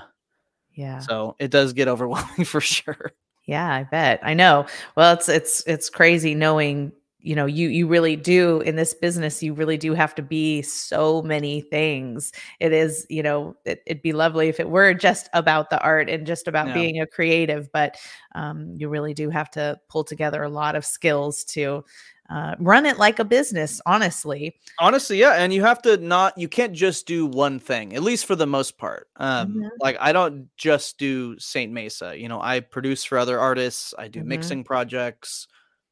[0.73, 1.01] yeah.
[1.01, 3.12] so it does get overwhelming for sure
[3.46, 4.20] Yeah, I bet.
[4.23, 4.66] I know.
[4.96, 9.42] Well, it's it's it's crazy knowing, you know, you you really do in this business,
[9.42, 12.33] you really do have to be so many things.
[12.61, 16.09] It is, you know, it, it'd be lovely if it were just about the art
[16.11, 16.74] and just about Yeah.
[16.74, 17.96] being a creative, but
[18.35, 21.85] um, you really do have to pull together a lot of skills to
[22.30, 24.54] uh, run it like a business, honestly.
[24.78, 28.24] honestly yeah and you have to not you can't just do one thing at least
[28.24, 29.70] for the most part um Mhm.
[29.80, 34.09] like i don't just do saint mesa you know i produce for other artists i
[34.09, 34.24] do Mhm.
[34.24, 35.46] mixing projects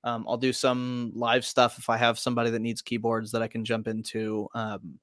[0.05, 3.49] um i'll do some live stuff if i have somebody that needs keyboards that i
[3.49, 4.99] can jump into um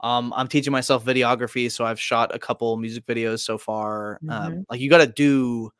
[0.00, 4.60] um i'm teaching myself videography so i've shot a couple music videos so far um
[4.60, 4.64] Mhm.
[4.70, 5.70] like you got to do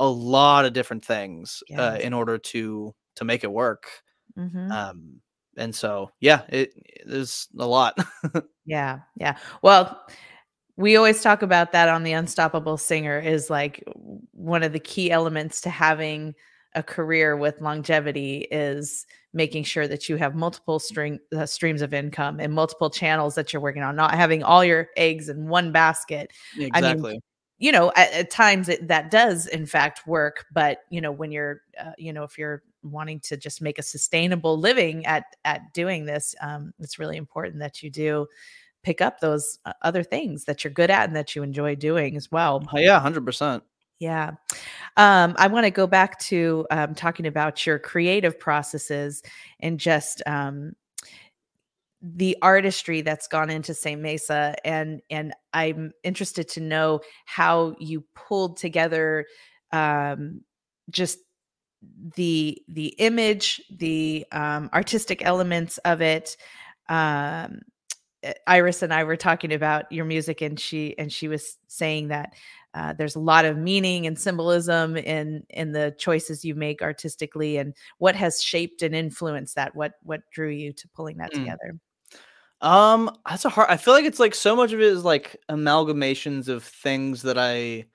[0.00, 3.86] a lot of different things uh, in order to to make it work
[4.36, 4.70] Mhm.
[4.72, 5.20] um
[5.56, 6.72] and so yeah it
[7.06, 7.96] there's a lot
[8.66, 9.36] Yeah, yeah.
[9.62, 10.06] Well,
[10.76, 13.84] we always talk about that on the Unstoppable Singer is like
[14.32, 16.34] one of the key elements to having
[16.74, 21.92] a career with longevity is making sure that you have multiple string uh, streams of
[21.92, 25.72] income and multiple channels that you're working on, not having all your eggs in one
[25.72, 26.30] basket.
[26.58, 27.20] exactly.
[27.58, 31.30] You know, at, at times it, that does in fact work, but you know when
[31.32, 35.72] you're, uh, you know, if you're wanting to just make a sustainable living at at
[35.72, 38.26] doing this um, it's really important that you do
[38.82, 42.16] pick up those uh, other things that you're good at and that you enjoy doing
[42.16, 42.62] as well.
[42.72, 43.62] Uh, yeah 100%
[43.98, 44.32] yeah.
[44.96, 49.22] Um, I want to go back to um, talking about your creative processes
[49.60, 50.72] and just um,
[52.02, 54.54] the artistry that's gone into Saint Mesa.
[54.64, 59.26] And, and I'm interested to know how you pulled together
[59.72, 60.42] um,
[60.90, 61.18] just
[62.16, 66.36] the the image, the um, artistic elements of it.
[66.88, 67.60] Um,
[68.46, 72.34] Iris and I were talking about your music, and she and she was saying that
[72.74, 77.56] uh, there's a lot of meaning and symbolism in in the choices you make artistically,
[77.58, 79.74] and what has shaped and influenced that.
[79.76, 81.36] What what drew you to pulling that Mm.
[81.36, 81.78] together?
[82.60, 83.68] Um, that's a hard.
[83.70, 87.38] I feel like it's like so much of it is like amalgamations of things that
[87.38, 87.86] I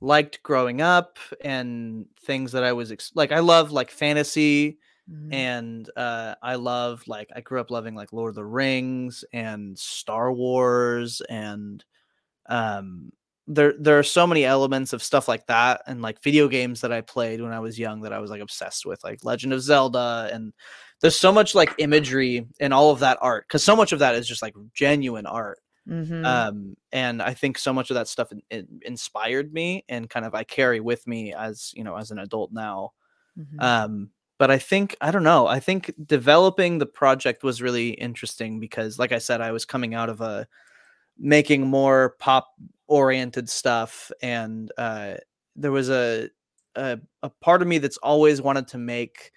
[0.00, 3.32] liked growing up and things that I was ex- like.
[3.32, 4.78] I love like fantasy
[5.10, 5.32] Mhm.
[5.34, 9.78] and uh I love like I grew up loving like Lord of the Rings and
[9.78, 11.84] Star Wars and
[12.48, 13.12] um
[13.52, 16.92] there there are so many elements of stuff like that and like video games that
[16.92, 19.60] I played when I was young that I was like obsessed with like Legend of
[19.60, 20.52] Zelda and
[21.00, 24.14] there's so much like imagery and all of that art cuz so much of that
[24.14, 25.58] is just like genuine art
[25.88, 26.24] Mhm.
[26.26, 30.26] um and i think so much of that stuff in, in- inspired me and kind
[30.26, 32.92] of i carry with me as you know as an adult now
[33.38, 33.62] Mhm.
[33.62, 38.60] um but i think i don't know i think developing the project was really interesting
[38.60, 40.46] because like i said i was coming out of a
[41.20, 42.48] making more pop
[42.88, 45.14] oriented stuff and uh
[45.56, 46.28] there was a,
[46.76, 49.32] a a part of me that's always wanted to make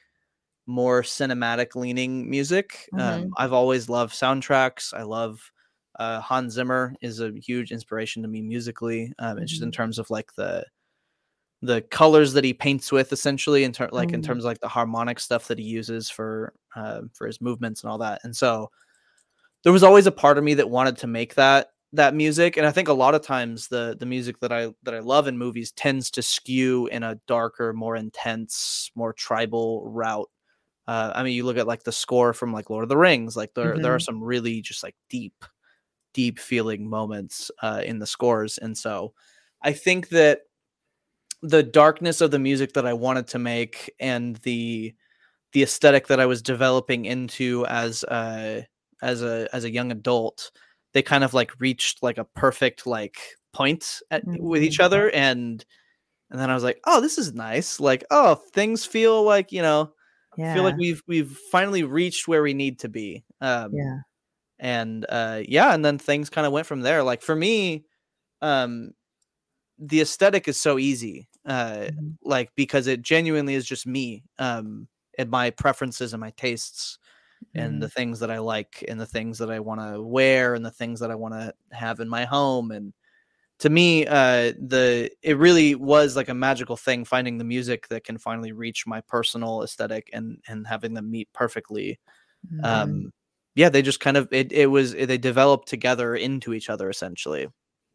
[0.68, 3.00] more cinematic leaning music Mhm.
[3.02, 5.52] um i've always loved soundtracks i love
[6.00, 9.74] uh hans zimmer is a huge inspiration to me musically um it's just in Mhm.
[9.74, 10.66] terms of like the
[11.62, 14.26] the colors that he paints with essentially in ter- like in Mm.
[14.26, 17.92] terms of like the harmonic stuff that he uses for uh, for his movements and
[17.92, 18.70] all that and so
[19.64, 22.66] there was always a part of me that wanted to make that that music and
[22.66, 25.38] i think a lot of times the the music that i that i love in
[25.38, 30.30] movies tends to skew in a darker more intense more tribal route.
[30.88, 33.38] Uh, i mean you look at like the score from like lord of the rings
[33.38, 35.46] like there there are some really just like deep
[36.14, 39.14] deep feeling moments uh, in the scores and so
[39.62, 40.42] i think that
[41.44, 44.96] the darkness of the music that I wanted to make and the
[45.52, 48.66] the aesthetic that I was developing into as a
[49.04, 50.52] as a as a young adult,
[50.94, 53.18] they kind of like reached like a perfect like
[53.54, 54.86] point at, with each Mhm.
[54.86, 55.66] other and
[56.32, 57.80] and then I was like, oh, this is nice.
[57.80, 59.94] Like, oh, things feel like you know,
[60.38, 60.54] yeah.
[60.54, 63.26] feel like we've we've finally reached where we need to be.
[63.42, 63.98] Um, yeah.
[64.60, 67.86] and uh yeah and then things kind of went from there like for me
[68.42, 68.92] um
[69.80, 72.18] the aesthetic is so easy uh Mhm.
[72.24, 74.88] like because it genuinely is just me um
[75.18, 77.00] and my preferences and my tastes
[77.56, 80.66] and the things that i like and the things that i want to wear and
[80.66, 82.94] the things that i want to have in my home and
[83.60, 88.04] to me uh the it really was like a magical thing finding the music that
[88.04, 92.00] can finally reach my personal aesthetic and and having them meet perfectly
[92.54, 92.66] Mhm.
[92.66, 93.12] um
[93.56, 97.48] yeah they just kind of it, it was they developed together into each other essentially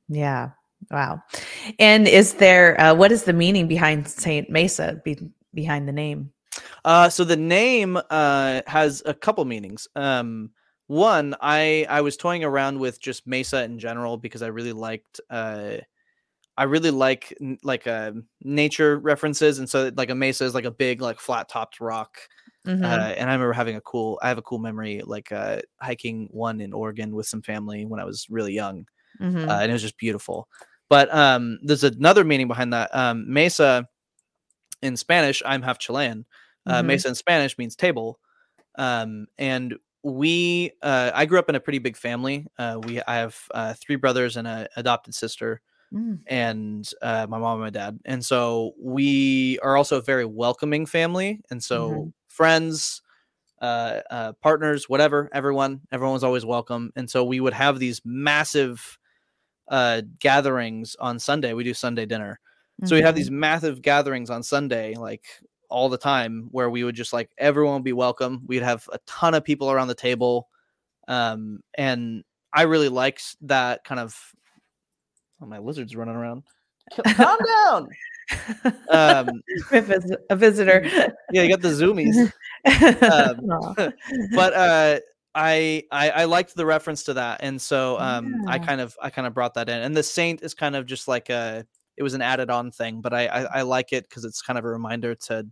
[0.08, 0.50] Yeah.
[0.90, 1.22] Wow.
[1.78, 5.18] And is there uh, what is the meaning behind Saint Mesa be,
[5.52, 6.32] behind the name?
[6.85, 10.50] Uh so the name uh has a couple meanings um
[10.87, 15.20] one i i was toying around with just mesa in general because i really liked
[15.31, 15.72] uh
[16.57, 20.70] i really like like uh nature references and so like a mesa is like a
[20.70, 22.18] big like flat topped rock
[22.66, 22.85] Mhm.
[22.85, 26.28] uh, and I remember having a cool, I have a cool memory, like uh, hiking
[26.31, 28.87] one in Oregon with some family when I was really young,
[29.48, 30.48] uh, and it was just beautiful.
[30.90, 32.94] But um, there's another meaning behind that.
[32.94, 33.88] Um, mesa
[34.83, 36.24] in Spanish, I'm half Chilean.
[36.68, 36.87] Uh, Mhm.
[36.87, 38.20] Mesa in Spanish means table,
[38.76, 42.46] um, and we, uh, I grew up in a pretty big family.
[42.59, 45.61] Uh, we, I have uh, three brothers and an adopted sister
[45.92, 46.26] Mm.
[46.26, 47.98] and uh, my mom and my dad.
[48.04, 51.40] And so we are also a very welcoming family.
[51.50, 52.12] And so Mhm.
[52.28, 53.02] friends,
[53.62, 56.92] uh, uh, partners, whatever, everyone, everyone was always welcome.
[56.96, 58.98] And so we would have these massive
[59.68, 61.52] uh, gatherings on Sunday.
[61.54, 62.40] We do Sunday dinner.
[62.84, 63.16] So we have Mhm.
[63.16, 65.26] these massive gatherings on Sunday, like
[65.69, 68.43] all the time, where we would just like everyone would be welcome.
[68.47, 70.49] We'd have a ton of people around the table.
[71.09, 74.16] Um, and I really liked that kind of.
[75.41, 76.43] Oh, my lizard's running around.
[77.14, 77.89] Calm down.
[78.91, 79.43] Um,
[79.73, 80.83] a vis- a visitor.
[81.33, 82.31] yeah, you got the zoomies.
[83.03, 83.93] Um,
[84.35, 85.01] but uh
[85.35, 89.09] I, I I liked the reference to that, and so um I kind of I
[89.09, 91.64] kind of brought that in, and the saint is kind of just like a
[91.99, 94.59] it was an added on thing, but I I, I like it because it's kind
[94.59, 95.46] of a reminder to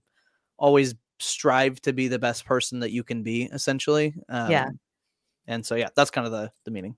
[0.59, 4.69] always strive to be the best person that you can be essentially um, Yeah.
[5.47, 6.97] and so yeah that's kind of the the meaning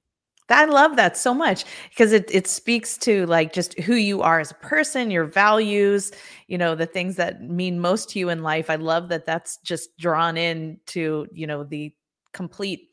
[0.50, 4.40] I love that so much because it it speaks to like just who you are
[4.40, 6.10] as a person, your values,
[6.46, 8.70] you know, the things that mean most to you in life.
[8.70, 11.94] I love that that's just drawn in to, you know, the
[12.32, 12.88] complete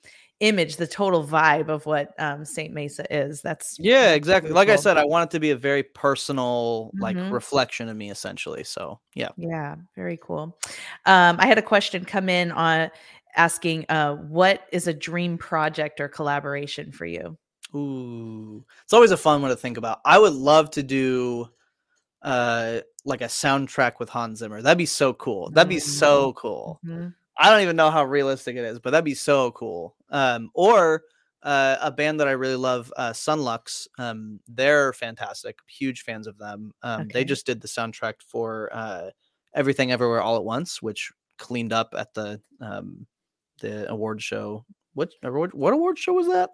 [0.47, 3.41] image, the total vibe of what um, Saint Mesa is.
[3.41, 6.91] That's yeah exactly really like i said i want it to be a very personal
[6.99, 7.31] like Mhm.
[7.31, 10.57] reflection of me essentially so yeah Yeah, very cool.
[11.05, 12.89] Um, I had a question come in on
[13.35, 17.37] asking, uh, what is a dream project or collaboration for you?
[17.75, 19.99] Ooh, it's always a fun one to think about.
[20.05, 21.49] I would love to do
[22.21, 24.61] uh like a soundtrack with Hans Zimmer.
[24.61, 25.49] That'd be so cool.
[25.51, 26.79] That'd be so cool.
[26.85, 27.13] Mhm.
[27.37, 29.95] I don't even know how realistic it is, but that'd be so cool.
[30.15, 31.03] Um, or
[31.43, 33.87] uh, a band that I really love, uh, Son Lux.
[33.99, 35.57] Um, they're fantastic.
[35.67, 36.71] Huge fans of them.
[36.81, 37.09] Um, Okay.
[37.13, 39.09] They just did the soundtrack for uh,
[39.53, 43.05] Everything Everywhere All at Once, which cleaned up at the um,
[43.61, 44.65] the award show.
[44.93, 45.53] What award?
[45.53, 46.49] What award show was that?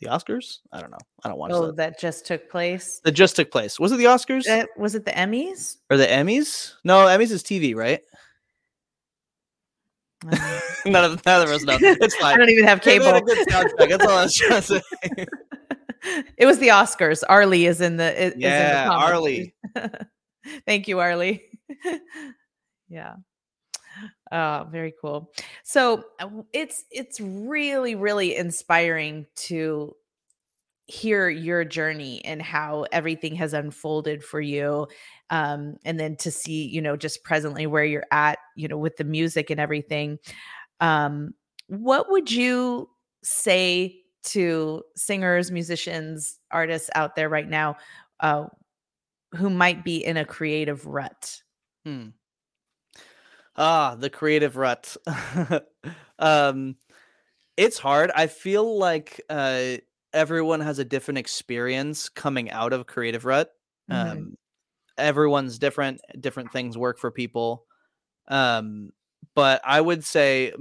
[0.00, 0.58] The Oscars?
[0.72, 0.98] I don't know.
[1.24, 1.76] I don't watch Oh, that.
[1.76, 3.00] that just took place.
[3.04, 3.80] That just took place.
[3.80, 5.78] Was it the Oscars Uh, was it the Emmys?
[5.90, 6.74] or the Emmys?
[6.84, 8.00] No, Emmys is TV, right?
[10.86, 11.76] None of none of us know.
[11.80, 12.34] It's fine.
[12.34, 13.20] I don't even have made a cable.
[13.20, 13.88] good soundtrack.
[13.88, 15.26] That's all I was trying to say.
[16.36, 17.22] it was the Oscars.
[17.28, 18.88] Arlie is in the is in the Yeah.
[18.90, 19.54] Arlie.
[20.66, 21.42] Thank you, Arlie.
[22.88, 23.14] yeah.
[24.32, 25.30] Oh, very cool.
[25.64, 29.94] So uh, it's it's really really inspiring to
[30.86, 34.86] hear your journey and how everything has unfolded for you
[35.30, 38.96] um and then to see you know just presently where you're at you know with
[38.96, 40.18] the music and everything
[40.80, 41.34] um
[41.68, 42.88] what would you
[43.22, 47.76] say to singers musicians artists out there right now
[48.20, 48.46] uh
[49.36, 51.42] who might be in a creative rut
[51.84, 52.08] Hmm.
[53.56, 54.96] Ah, the creative rut.
[56.18, 56.76] um,
[57.56, 58.10] it's hard.
[58.14, 59.78] I feel like uh,
[60.12, 63.52] everyone has a different experience coming out of creative rut.
[63.90, 64.36] Mhm.
[64.98, 66.00] Everyone's different.
[66.18, 67.64] Different things work for people.
[68.28, 68.90] Um,
[69.34, 70.52] but I would say,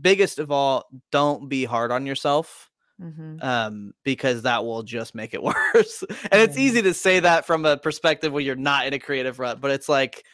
[0.00, 2.68] biggest of all, don't be hard on yourself.
[3.00, 3.42] Mhm.
[3.42, 5.42] um, because that will just make it
[5.74, 6.04] worse.
[6.30, 9.40] and it's easy to say that from a perspective when you're not in a creative
[9.40, 10.24] rut, but it's like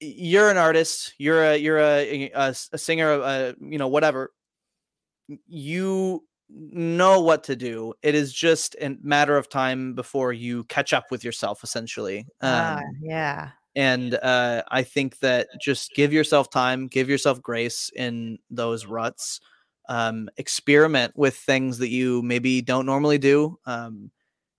[0.00, 4.32] you're an artist, you're a you're a a singer, uh, you know, whatever.
[5.46, 6.24] You
[6.54, 7.94] know what to do.
[8.02, 12.26] It is just a matter of time before you catch up with yourself, essentially.
[12.48, 17.90] ah, Um, yeah and uh, I think that just give yourself time, give yourself grace
[17.96, 19.40] in those ruts.
[19.88, 23.58] Um, experiment with things that you maybe don't normally do.
[23.66, 24.10] Um,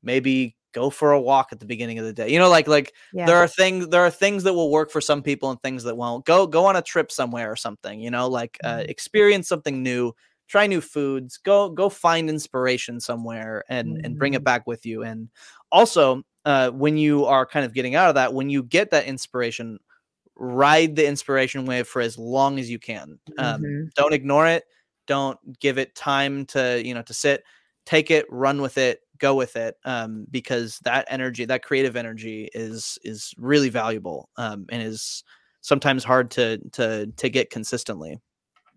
[0.01, 2.29] maybe go for a walk at the beginning of the day.
[2.29, 5.01] You know, like like yeah there are things there are things that will work for
[5.01, 6.25] some people and things that won't.
[6.25, 7.99] Go go on a trip somewhere or something.
[8.01, 8.89] You know, like uh, Mhm.
[8.89, 10.13] experience something new.
[10.53, 11.37] Try new foods.
[11.37, 15.01] Go go find inspiration somewhere and and bring it back with you.
[15.01, 15.29] And
[15.71, 19.05] also, uh, when you are kind of getting out of that, when you get that
[19.07, 19.79] inspiration,
[20.35, 23.17] ride the inspiration wave for as long as you can.
[23.39, 23.93] Um, Mhm.
[23.95, 24.65] Don't ignore it.
[25.07, 27.43] Don't give it time to you know to sit.
[27.87, 32.47] Take it, run with it, go with it, um, because that energy, that creative energy,
[32.53, 35.23] is is really valuable um, and is
[35.61, 38.19] sometimes hard to to to get consistently.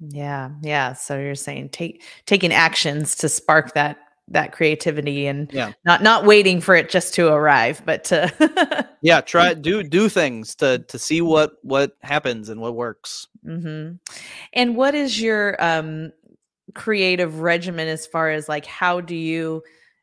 [0.00, 0.92] Yeah, yeah.
[0.92, 5.72] So you're saying take taking actions to spark that that creativity and Yeah.
[5.84, 10.54] not not waiting for it just to arrive, but to Yeah, try do do things
[10.56, 13.28] to to see what what happens and what works.
[13.46, 13.96] Mm-hmm.
[14.52, 16.12] And what is your um
[16.74, 19.62] creative regimen as far as like how do you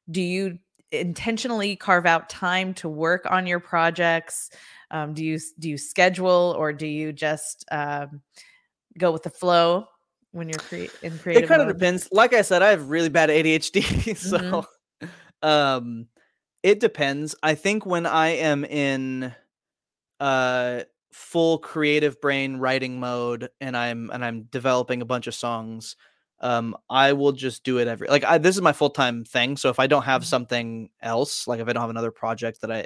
[0.09, 0.57] do you
[0.91, 4.49] intentionally carve out time to work on your projects?
[4.91, 8.21] Um, do you do you schedule or do you just um,
[8.97, 9.87] go with the flow
[10.31, 11.43] when you're crea- in creative?
[11.43, 15.47] it kind of depends like i said i have really bad adhd so Mm-hmm.
[15.47, 16.07] um
[16.63, 19.33] it depends i think when i am in
[20.19, 20.81] uh
[21.11, 25.95] full creative brain writing mode and i'm and i'm developing a bunch of songs
[26.39, 29.69] um i will just do it every like I, this is my full-time thing so
[29.69, 30.25] if i don't have Mhm.
[30.25, 32.85] something else like if i don't have another project that i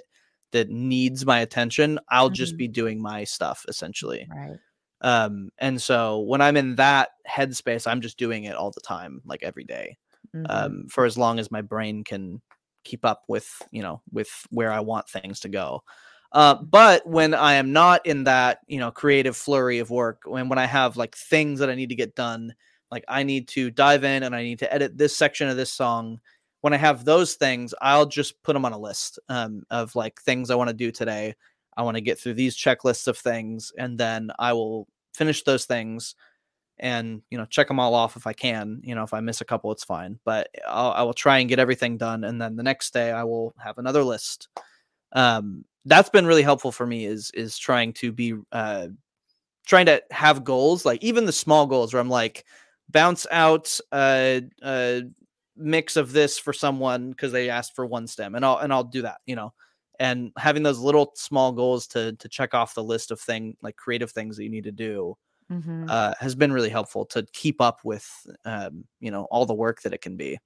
[0.52, 2.58] that needs my attention i'll just Mhm.
[2.58, 4.58] be doing my stuff essentially Right.
[5.02, 9.22] Um and so when i'm in that headspace i'm just doing it all the time
[9.26, 9.98] like every day
[10.36, 10.46] Mhm.
[10.50, 12.42] um for as long as my brain can
[12.84, 15.84] keep up with you know with where i want things to go
[16.32, 20.50] uh but when i am not in that you know creative flurry of work when
[20.50, 22.54] when i have like things that i need to get done
[22.92, 25.72] like i need to dive in and i need to edit this section of this
[25.72, 26.20] song
[26.62, 30.20] when i have those things i'll just put them on a list um of like
[30.22, 31.36] things i want to do today
[31.78, 35.66] I want to get through these checklists of things, and then I will finish those
[35.66, 36.16] things
[36.80, 38.82] and you know check them all off if I can.
[38.84, 40.20] You know, if I miss a couple, it's fine.
[40.26, 43.24] But I'll, I will try and get everything done, and then the next day I
[43.24, 44.50] will have another list.
[45.14, 47.06] Um, that's been really helpful for me.
[47.06, 48.88] Is is trying to be uh,
[49.66, 52.46] trying to have goals, like even the small goals, where I'm like
[52.90, 55.04] bounce out a, a
[55.58, 58.84] mix of this for someone because they asked for one stem, and I'll and I'll
[58.84, 59.20] do that.
[59.26, 59.54] You know.
[60.00, 63.76] And having those little small goals to to check off the list of thing like
[63.78, 65.16] creative things that you need to do,
[65.50, 65.90] Mhm.
[65.90, 68.08] uh, has been really helpful to keep up with
[68.46, 70.40] um, you know all the work that it can be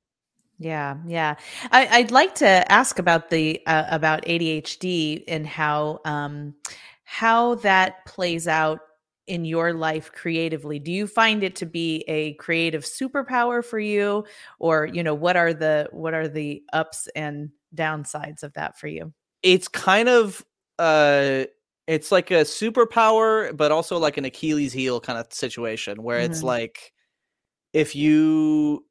[0.58, 1.36] Yeah, yeah.
[1.72, 6.56] I, I'd like to ask about the uh, about ADHD and how um,
[7.04, 8.80] how that plays out
[9.28, 10.78] in your life creatively.
[10.78, 14.26] Do you find it to be a creative superpower for you,
[14.60, 18.88] or you know, what are the what are the ups and downsides of that for
[18.88, 19.14] you?
[19.44, 20.46] It's kind of
[20.80, 21.44] uh
[21.88, 26.42] it's like a superpower but also like an achilles heel kind of situation where it's
[26.42, 26.48] Mhm.
[26.48, 26.94] like
[27.74, 28.86] if you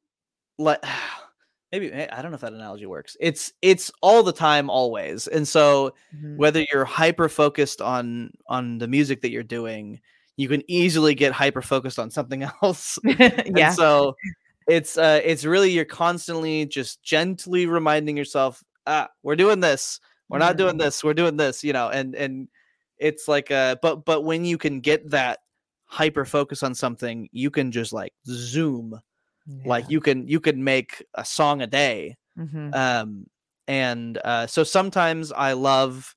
[0.59, 0.83] let
[1.71, 5.47] maybe i don't know if that analogy works it's it's all the time always and
[5.47, 6.37] so Mhm.
[6.37, 9.99] whether you're hyper focused on on the music that you're doing
[10.37, 12.99] you can easily get hyper focused on something else
[13.55, 13.71] And yeah.
[13.71, 14.15] so
[14.67, 19.99] it's uh it's really you're constantly just gently reminding yourself, ah, we're doing this.
[20.31, 20.79] We're not doing Mhm.
[20.79, 21.03] this.
[21.03, 22.49] We're doing this, you know, and and
[22.99, 25.39] it's like uh but but when you can get that
[25.85, 28.99] hyper focus on something, you can just like zoom.
[29.65, 32.17] Like you can you can make a song a day.
[32.37, 32.73] Mhm.
[32.75, 33.27] Um
[33.67, 36.15] and uh so sometimes I love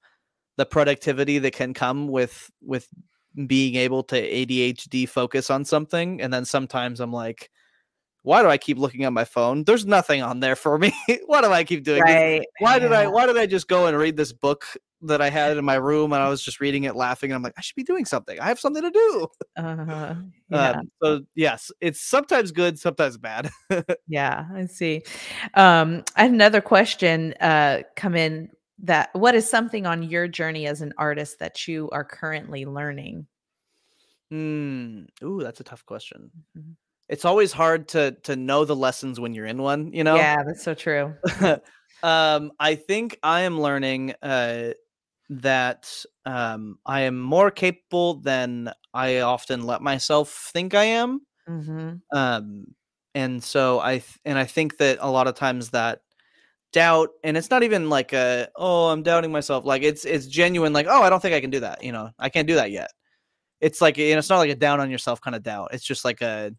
[0.58, 2.88] the productivity that can come with with
[3.46, 7.50] being able to ADHD focus on something and then sometimes I'm like
[8.24, 9.64] why do I keep looking at my phone?
[9.64, 10.92] There's nothing on there for me.
[11.26, 12.14] why do I keep doing this?
[12.14, 12.46] right.
[12.58, 14.64] Why did I why did I just go and read this book
[15.02, 17.42] that I had in my room and I was just reading it laughing and I'm
[17.42, 18.40] like I should be doing something.
[18.40, 19.26] I have something to do.
[19.56, 20.14] Uh-huh.
[20.50, 20.70] Yeah.
[20.70, 23.50] Um, so yes, it's sometimes good, sometimes bad.
[24.06, 25.02] Yeah, I see.
[25.54, 28.50] Um, I had another question uh, come in
[28.80, 33.26] that what is something on your journey as an artist that you are currently learning?
[34.30, 35.04] Hmm.
[35.22, 36.30] Ooh, that's a tough question.
[36.56, 36.76] Mhm.
[37.08, 40.16] It's always hard to to know the lessons when you're in one, you know?
[40.16, 41.14] Yeah, that's so true.
[42.02, 44.72] um, I think I am learning uh,
[45.30, 51.20] that um, I am more capable than I often let myself think I am.
[51.46, 52.74] hmm Um,
[53.14, 56.00] and so I th- and I think that a lot of times that
[56.72, 59.64] doubt, and it's not even like a oh I'm doubting myself.
[59.64, 60.72] Like it's it's genuine.
[60.72, 61.84] Like oh I don't think I can do that.
[61.84, 62.90] You know I can't do that yet.
[63.60, 65.70] It's like you know it's not like a down on yourself kind of doubt.
[65.72, 66.52] It's just like a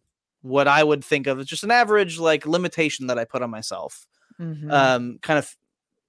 [0.46, 3.50] what I would think of as just an average like limitation that I put on
[3.50, 4.06] myself.
[4.38, 5.54] Hmm um kind of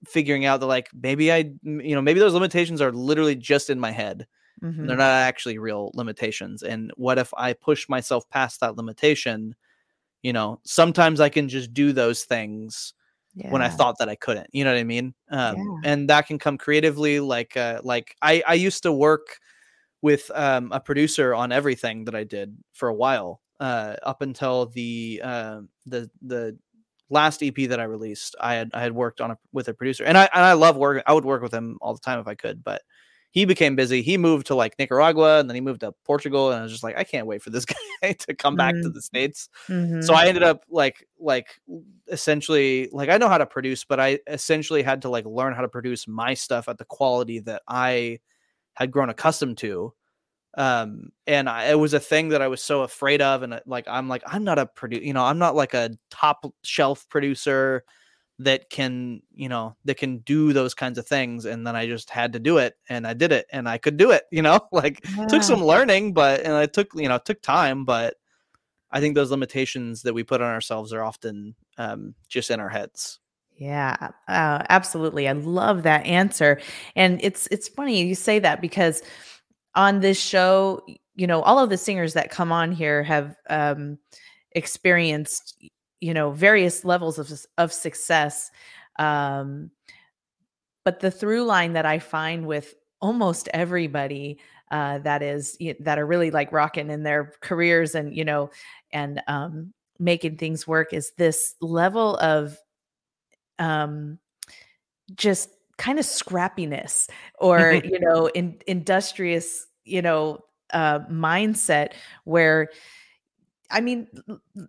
[0.06, 3.80] figuring out that like maybe I you know maybe those limitations are literally just in
[3.80, 4.28] my head.
[4.62, 6.64] Hmm they're not actually real limitations.
[6.64, 9.56] And what if i push myself past that limitation?
[10.24, 12.94] You know sometimes i can just do those things
[13.36, 13.52] yeah.
[13.52, 15.14] when i thought that i couldn't you know what i mean?
[15.30, 15.92] Um Yeah.
[15.92, 19.40] and that can come creatively like uh like i i used to work
[20.02, 24.68] with um a producer on everything that i did for a while uh up until
[24.68, 26.58] the uh the the
[27.10, 30.04] last EP that I released, I had I had worked on a, with a producer,
[30.04, 31.04] and I and I love working.
[31.08, 32.82] I would work with him all the time if I could, but
[33.32, 34.02] he became busy.
[34.02, 36.84] He moved to like Nicaragua, and then he moved to Portugal, and I was just
[36.84, 37.66] like, I can't wait for this
[38.02, 38.94] guy to come back to Mm.
[38.94, 39.50] the states.
[39.70, 40.04] Mhm.
[40.04, 41.60] So I ended up like like
[42.10, 45.62] essentially like I know how to produce, but I essentially had to like learn how
[45.62, 48.20] to produce my stuff at the quality that I
[48.74, 49.94] had grown accustomed to
[50.58, 53.60] um and I, it was a thing that i was so afraid of and uh,
[53.66, 57.08] like i'm like i'm not a producer you know i'm not like a top shelf
[57.10, 57.84] producer
[58.40, 62.10] that can you know that can do those kinds of things and then i just
[62.10, 64.60] had to do it and i did it and i could do it you know
[64.72, 65.26] like Yeah.
[65.28, 68.16] took some learning but and it took you know it took time but
[68.92, 72.70] i think those limitations that we put on ourselves are often um just in our
[72.70, 73.20] heads
[73.58, 73.96] Yeah,
[74.28, 75.28] uh, absolutely.
[75.28, 76.62] I love that answer,
[76.96, 79.02] and it's it's funny you say that because
[79.78, 80.82] on this show,
[81.16, 83.98] you know, all of the singers that come on here have um,
[84.52, 85.56] experienced,
[86.02, 88.52] you know, various levels of of success.
[89.00, 89.72] Um,
[90.84, 94.40] but the through line that I find with almost everybody
[94.72, 98.50] uh, that is that are really like rocking in their careers and you know
[98.92, 102.58] and um, making things work is this level of
[103.60, 104.18] um
[105.16, 107.10] just kind of scrappiness
[107.40, 110.40] or you know in industrious you know
[110.74, 112.70] uh mindset where
[113.70, 114.08] I mean,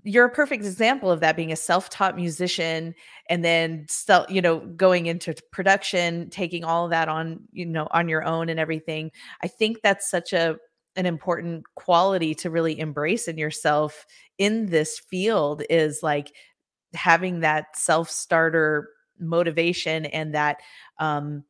[0.03, 2.95] you're a perfect example of that being a self-taught musician
[3.31, 7.87] and then still, you know, going into production, taking all of that on, you know,
[7.93, 9.13] on your own and everything.
[9.43, 10.57] I think that's such a
[10.97, 14.05] an important quality to really embrace in yourself
[14.37, 16.33] in this field is like
[16.93, 18.89] having that self-starter
[19.21, 20.59] motivation and that
[20.99, 21.45] um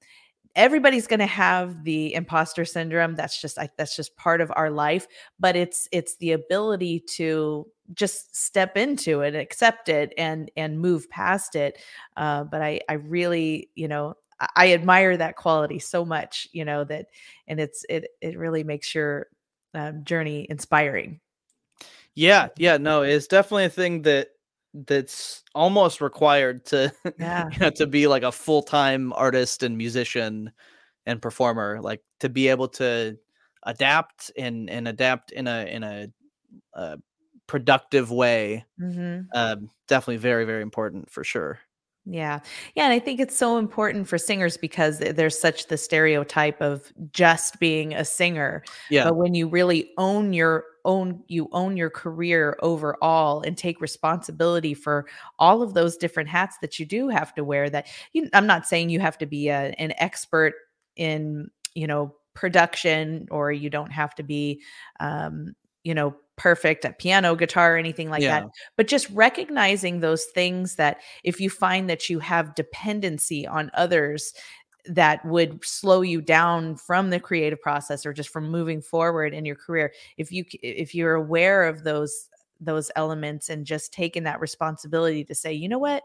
[0.56, 5.06] everybody's going to have the imposter syndrome that's just that's just part of our life
[5.38, 11.08] but it's it's the ability to just step into it accept it and and move
[11.10, 11.78] past it
[12.16, 16.64] uh, but i i really you know I, I admire that quality so much you
[16.64, 17.06] know that
[17.46, 19.28] and it's it it really makes your
[19.74, 21.20] um, journey inspiring.
[22.14, 24.30] Yeah yeah no it's definitely a thing that
[24.74, 27.48] that's almost required to yeah.
[27.52, 30.52] you know, to be like a full-time artist and musician
[31.06, 33.16] and performer like to be able to
[33.64, 36.08] adapt and and adapt in a in a,
[36.74, 36.98] a
[37.46, 39.22] productive way mm-hmm.
[39.34, 41.58] um, definitely very very important for sure
[42.10, 42.40] yeah.
[42.74, 42.84] Yeah.
[42.84, 47.60] And I think it's so important for singers because there's such the stereotype of just
[47.60, 48.64] being a singer.
[48.88, 49.04] Yeah.
[49.04, 54.72] But when you really own your own, you own your career overall and take responsibility
[54.72, 55.06] for
[55.38, 58.66] all of those different hats that you do have to wear that you, I'm not
[58.66, 60.54] saying you have to be a, an expert
[60.96, 64.62] in, you know, production or you don't have to be,
[64.98, 65.54] um,
[65.84, 68.40] you know, perfect at piano, guitar, or anything like Yeah.
[68.40, 68.50] that.
[68.76, 74.32] But just recognizing those things that if you find that you have dependency on others
[74.86, 79.44] that would slow you down from the creative process or just from moving forward in
[79.44, 82.28] your career, if you if you're aware of those
[82.60, 86.02] those elements and just taking that responsibility to say, you know what?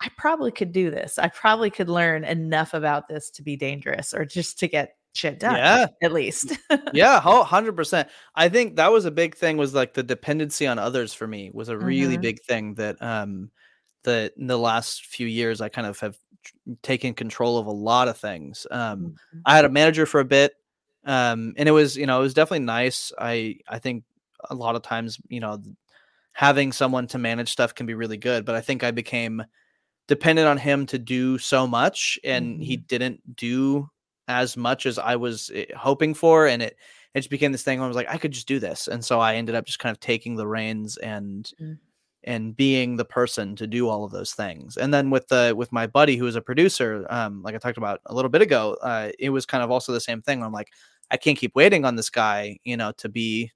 [0.00, 1.18] I probably could do this.
[1.18, 5.38] I probably could learn enough about this to be dangerous or just to get shit
[5.40, 6.52] done yeah at least.
[6.92, 11.14] yeah 100% i think that was a big thing was like the dependency on others
[11.14, 12.22] for me was a really Mhm.
[12.22, 13.50] big thing that um
[14.04, 16.16] that in the last few years i kind of have
[16.82, 19.00] taken control of a lot of things um
[19.34, 19.42] Mhm.
[19.46, 20.52] i had a manager for a bit
[21.06, 24.04] um and it was you know it was definitely nice i i think
[24.50, 25.62] a lot of times you know
[26.32, 29.42] having someone to manage stuff can be really good but i think i became
[30.06, 33.88] dependent on him to do so much and he didn't do
[34.28, 36.76] as much as i was eh, hoping for and it
[37.14, 39.04] it just became this thing where i was like i could just do this and
[39.04, 41.78] so i ended up just kind of taking the reins and Mm.
[42.24, 45.70] and being the person to do all of those things and then with the with
[45.72, 48.76] my buddy who is a producer um like i talked about a little bit ago
[48.82, 50.68] uh it was kind of also the same thing where i'm like
[51.10, 53.50] i can't keep waiting on this guy you know to be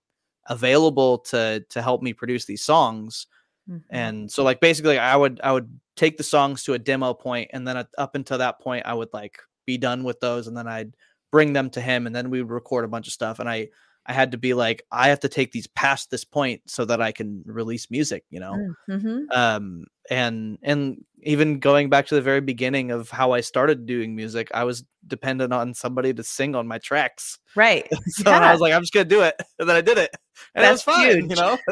[0.48, 3.26] available to to help me produce these songs
[3.68, 3.82] Mhm.
[3.90, 7.50] and so like basically i would i would take the songs to a demo point
[7.52, 9.38] and then at- up until that point i would like
[9.68, 10.96] be done with those and then i'd
[11.30, 13.68] bring them to him and then we would record a bunch of stuff and i
[14.06, 17.02] i had to be like i have to take these past this point so that
[17.02, 18.54] i can release music you know
[18.88, 19.26] Mhm.
[19.36, 24.16] um and and even going back to the very beginning of how i started doing
[24.16, 27.86] music i was dependent on somebody to sing on my tracks Right.
[28.06, 30.10] so then i was like i'm just gonna do it and then i did it
[30.54, 31.30] and it was That's fine huge.
[31.30, 31.58] you know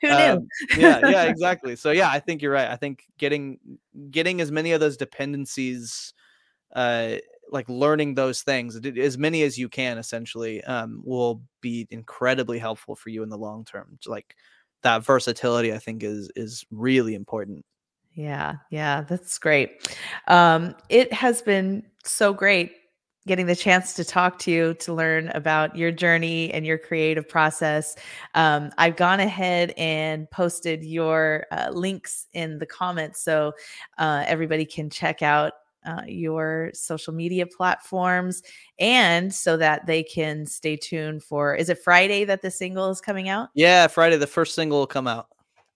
[0.00, 0.14] Who knew?
[0.14, 0.46] um,
[0.78, 3.58] yeah yeah exactly so yeah i think you're right i think getting
[4.12, 6.14] getting as many of those dependencies
[6.74, 7.16] uh
[7.52, 12.96] like learning those things as many as you can essentially um will be incredibly helpful
[12.96, 14.34] for you in the long term like
[14.82, 17.64] that versatility i think is is really important
[18.14, 19.94] Yeah, yeah, that's great.
[20.26, 22.72] Um, it has been so great
[23.26, 27.28] getting the chance to talk to you to learn about your journey and your creative
[27.28, 27.96] process.
[28.34, 33.52] Um, I've gone ahead and posted your uh, links in the comments so
[33.98, 35.52] uh, everybody can check out.
[35.86, 38.42] Uh, your social media platforms
[38.80, 43.00] and so that they can stay tuned for is it friday that the single is
[43.00, 43.50] coming out?
[43.54, 45.28] Yeah friday the first single will come out.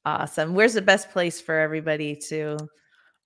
[0.05, 0.55] Awesome.
[0.55, 2.57] Where's the best place for everybody to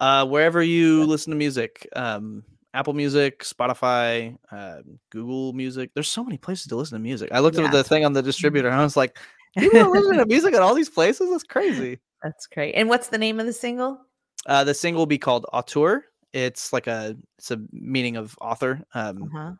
[0.00, 2.42] uh wherever you listen to music um
[2.74, 4.80] apple music spotify uh,
[5.10, 7.30] google music there's so many places to listen to music.
[7.32, 7.64] I looked Yeah.
[7.66, 9.16] at the thing on the distributor and i was like
[9.56, 11.30] people are listening to music at all these places?
[11.30, 11.98] That's crazy.
[12.22, 12.72] That's great.
[12.74, 14.00] And what's the name of the single?
[14.46, 16.04] uh the single will be called auteur
[16.34, 19.52] it's like a it's a meaning of author um Uh-huh.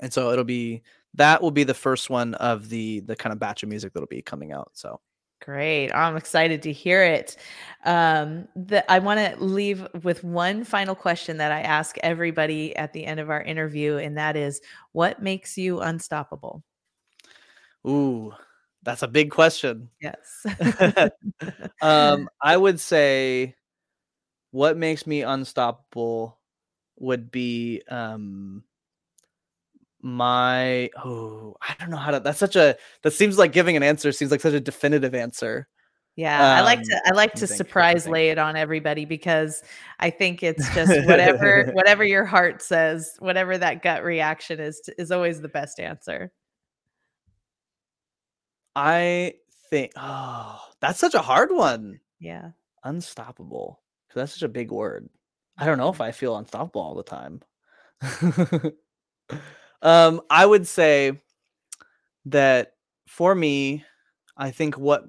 [0.00, 0.82] and so it'll be
[1.14, 4.06] that will be the first one of the the kind of batch of music that'll
[4.06, 5.00] be coming out so
[5.42, 5.92] Great.
[5.92, 7.36] I'm excited to hear it.
[7.84, 12.94] Um, the, I want to leave with one final question that I ask everybody at
[12.94, 16.64] the end of our interview, and that is what makes you unstoppable?
[17.86, 18.32] ooh
[18.82, 20.46] that's a big question Yes.
[21.82, 23.54] um, I would say
[24.56, 26.38] what makes me unstoppable
[26.98, 28.64] would be um
[30.00, 32.20] my oh, I don't know how to.
[32.20, 32.76] That's such a.
[33.02, 34.12] That seems like giving an answer.
[34.12, 35.68] Seems like such a definitive answer.
[36.14, 39.62] Yeah, um, I like to I like to think, surprise lay it on everybody because
[40.00, 45.10] I think it's just whatever whatever your heart says, whatever that gut reaction is is
[45.10, 46.32] always the best answer.
[48.74, 49.34] I
[49.68, 52.00] think oh, that's such a hard one.
[52.20, 52.52] Yeah.
[52.84, 53.80] Unstoppable.
[54.16, 55.10] Cuz that's such a big word.
[55.58, 57.42] I don't know if I feel unstoppable all the time.
[59.82, 61.20] um I would say
[62.24, 62.72] that
[63.06, 63.84] for me,
[64.38, 65.04] I think what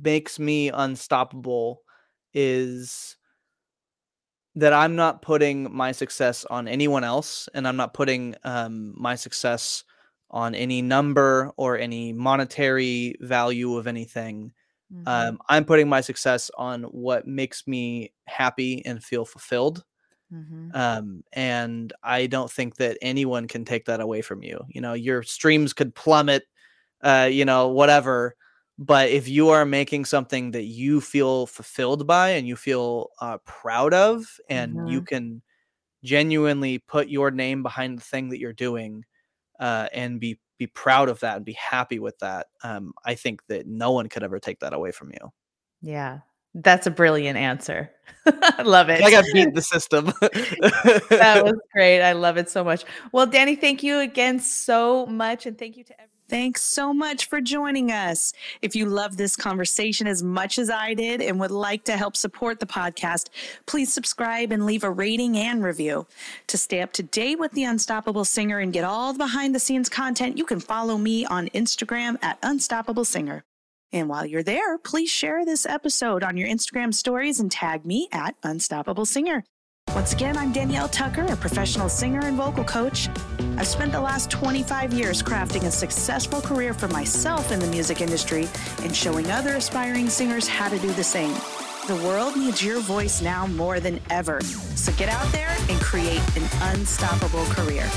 [0.00, 1.82] makes me unstoppable
[2.32, 3.16] is
[4.54, 9.14] that I'm not putting my success on anyone else and I'm not putting um, my
[9.14, 9.84] success
[10.30, 14.52] on any number or any monetary value of anything.
[14.92, 15.08] Mm-hmm.
[15.08, 19.84] Um, I'm putting my success on what makes me happy and feel fulfilled.
[20.32, 20.70] Mm-hmm.
[20.74, 24.64] Um, and I don't think that anyone can take that away from you.
[24.68, 26.44] You know, your streams could plummet,
[27.02, 28.36] uh, you know, whatever
[28.78, 33.38] but if you are making something that you feel fulfilled by and you feel uh,
[33.44, 34.86] proud of and mm-hmm.
[34.88, 35.42] you can
[36.04, 39.04] genuinely put your name behind the thing that you're doing
[39.60, 43.44] uh, and be be proud of that and be happy with that um, i think
[43.46, 45.32] that no one could ever take that away from you.
[45.82, 46.20] Yeah
[46.56, 47.90] that's a brilliant answer.
[48.26, 49.02] I love it.
[49.02, 50.06] I got beat the system.
[50.20, 52.02] that was great.
[52.02, 52.84] I love it so much.
[53.12, 55.46] Well, Danny, thank you again so much.
[55.46, 56.10] And thank you to everyone.
[56.28, 58.32] Thanks so much for joining us.
[58.60, 62.16] If you love this conversation as much as I did and would like to help
[62.16, 63.28] support the podcast,
[63.66, 66.04] please subscribe and leave a rating and review.
[66.48, 69.60] To stay up to date with The Unstoppable Singer and get all the behind the
[69.60, 73.44] scenes content, you can follow me on Instagram at Unstoppable Singer.
[73.92, 78.08] And while you're there, please share this episode on your Instagram stories and tag me
[78.12, 79.44] at Unstoppable Singer.
[79.94, 83.08] Once again, I'm Danielle Tucker, a professional singer and vocal coach.
[83.56, 88.00] I've spent the last 25 years crafting a successful career for myself in the music
[88.00, 88.48] industry
[88.82, 91.34] and showing other aspiring singers how to do the same.
[91.86, 94.40] The world needs your voice now more than ever.
[94.74, 97.88] So get out there and create an unstoppable career.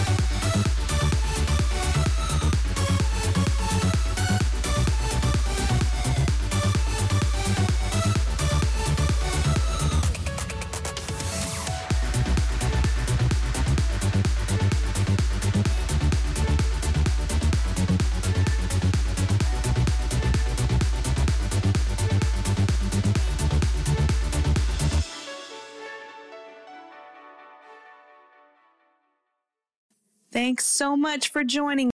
[30.40, 31.92] Thanks so much for joining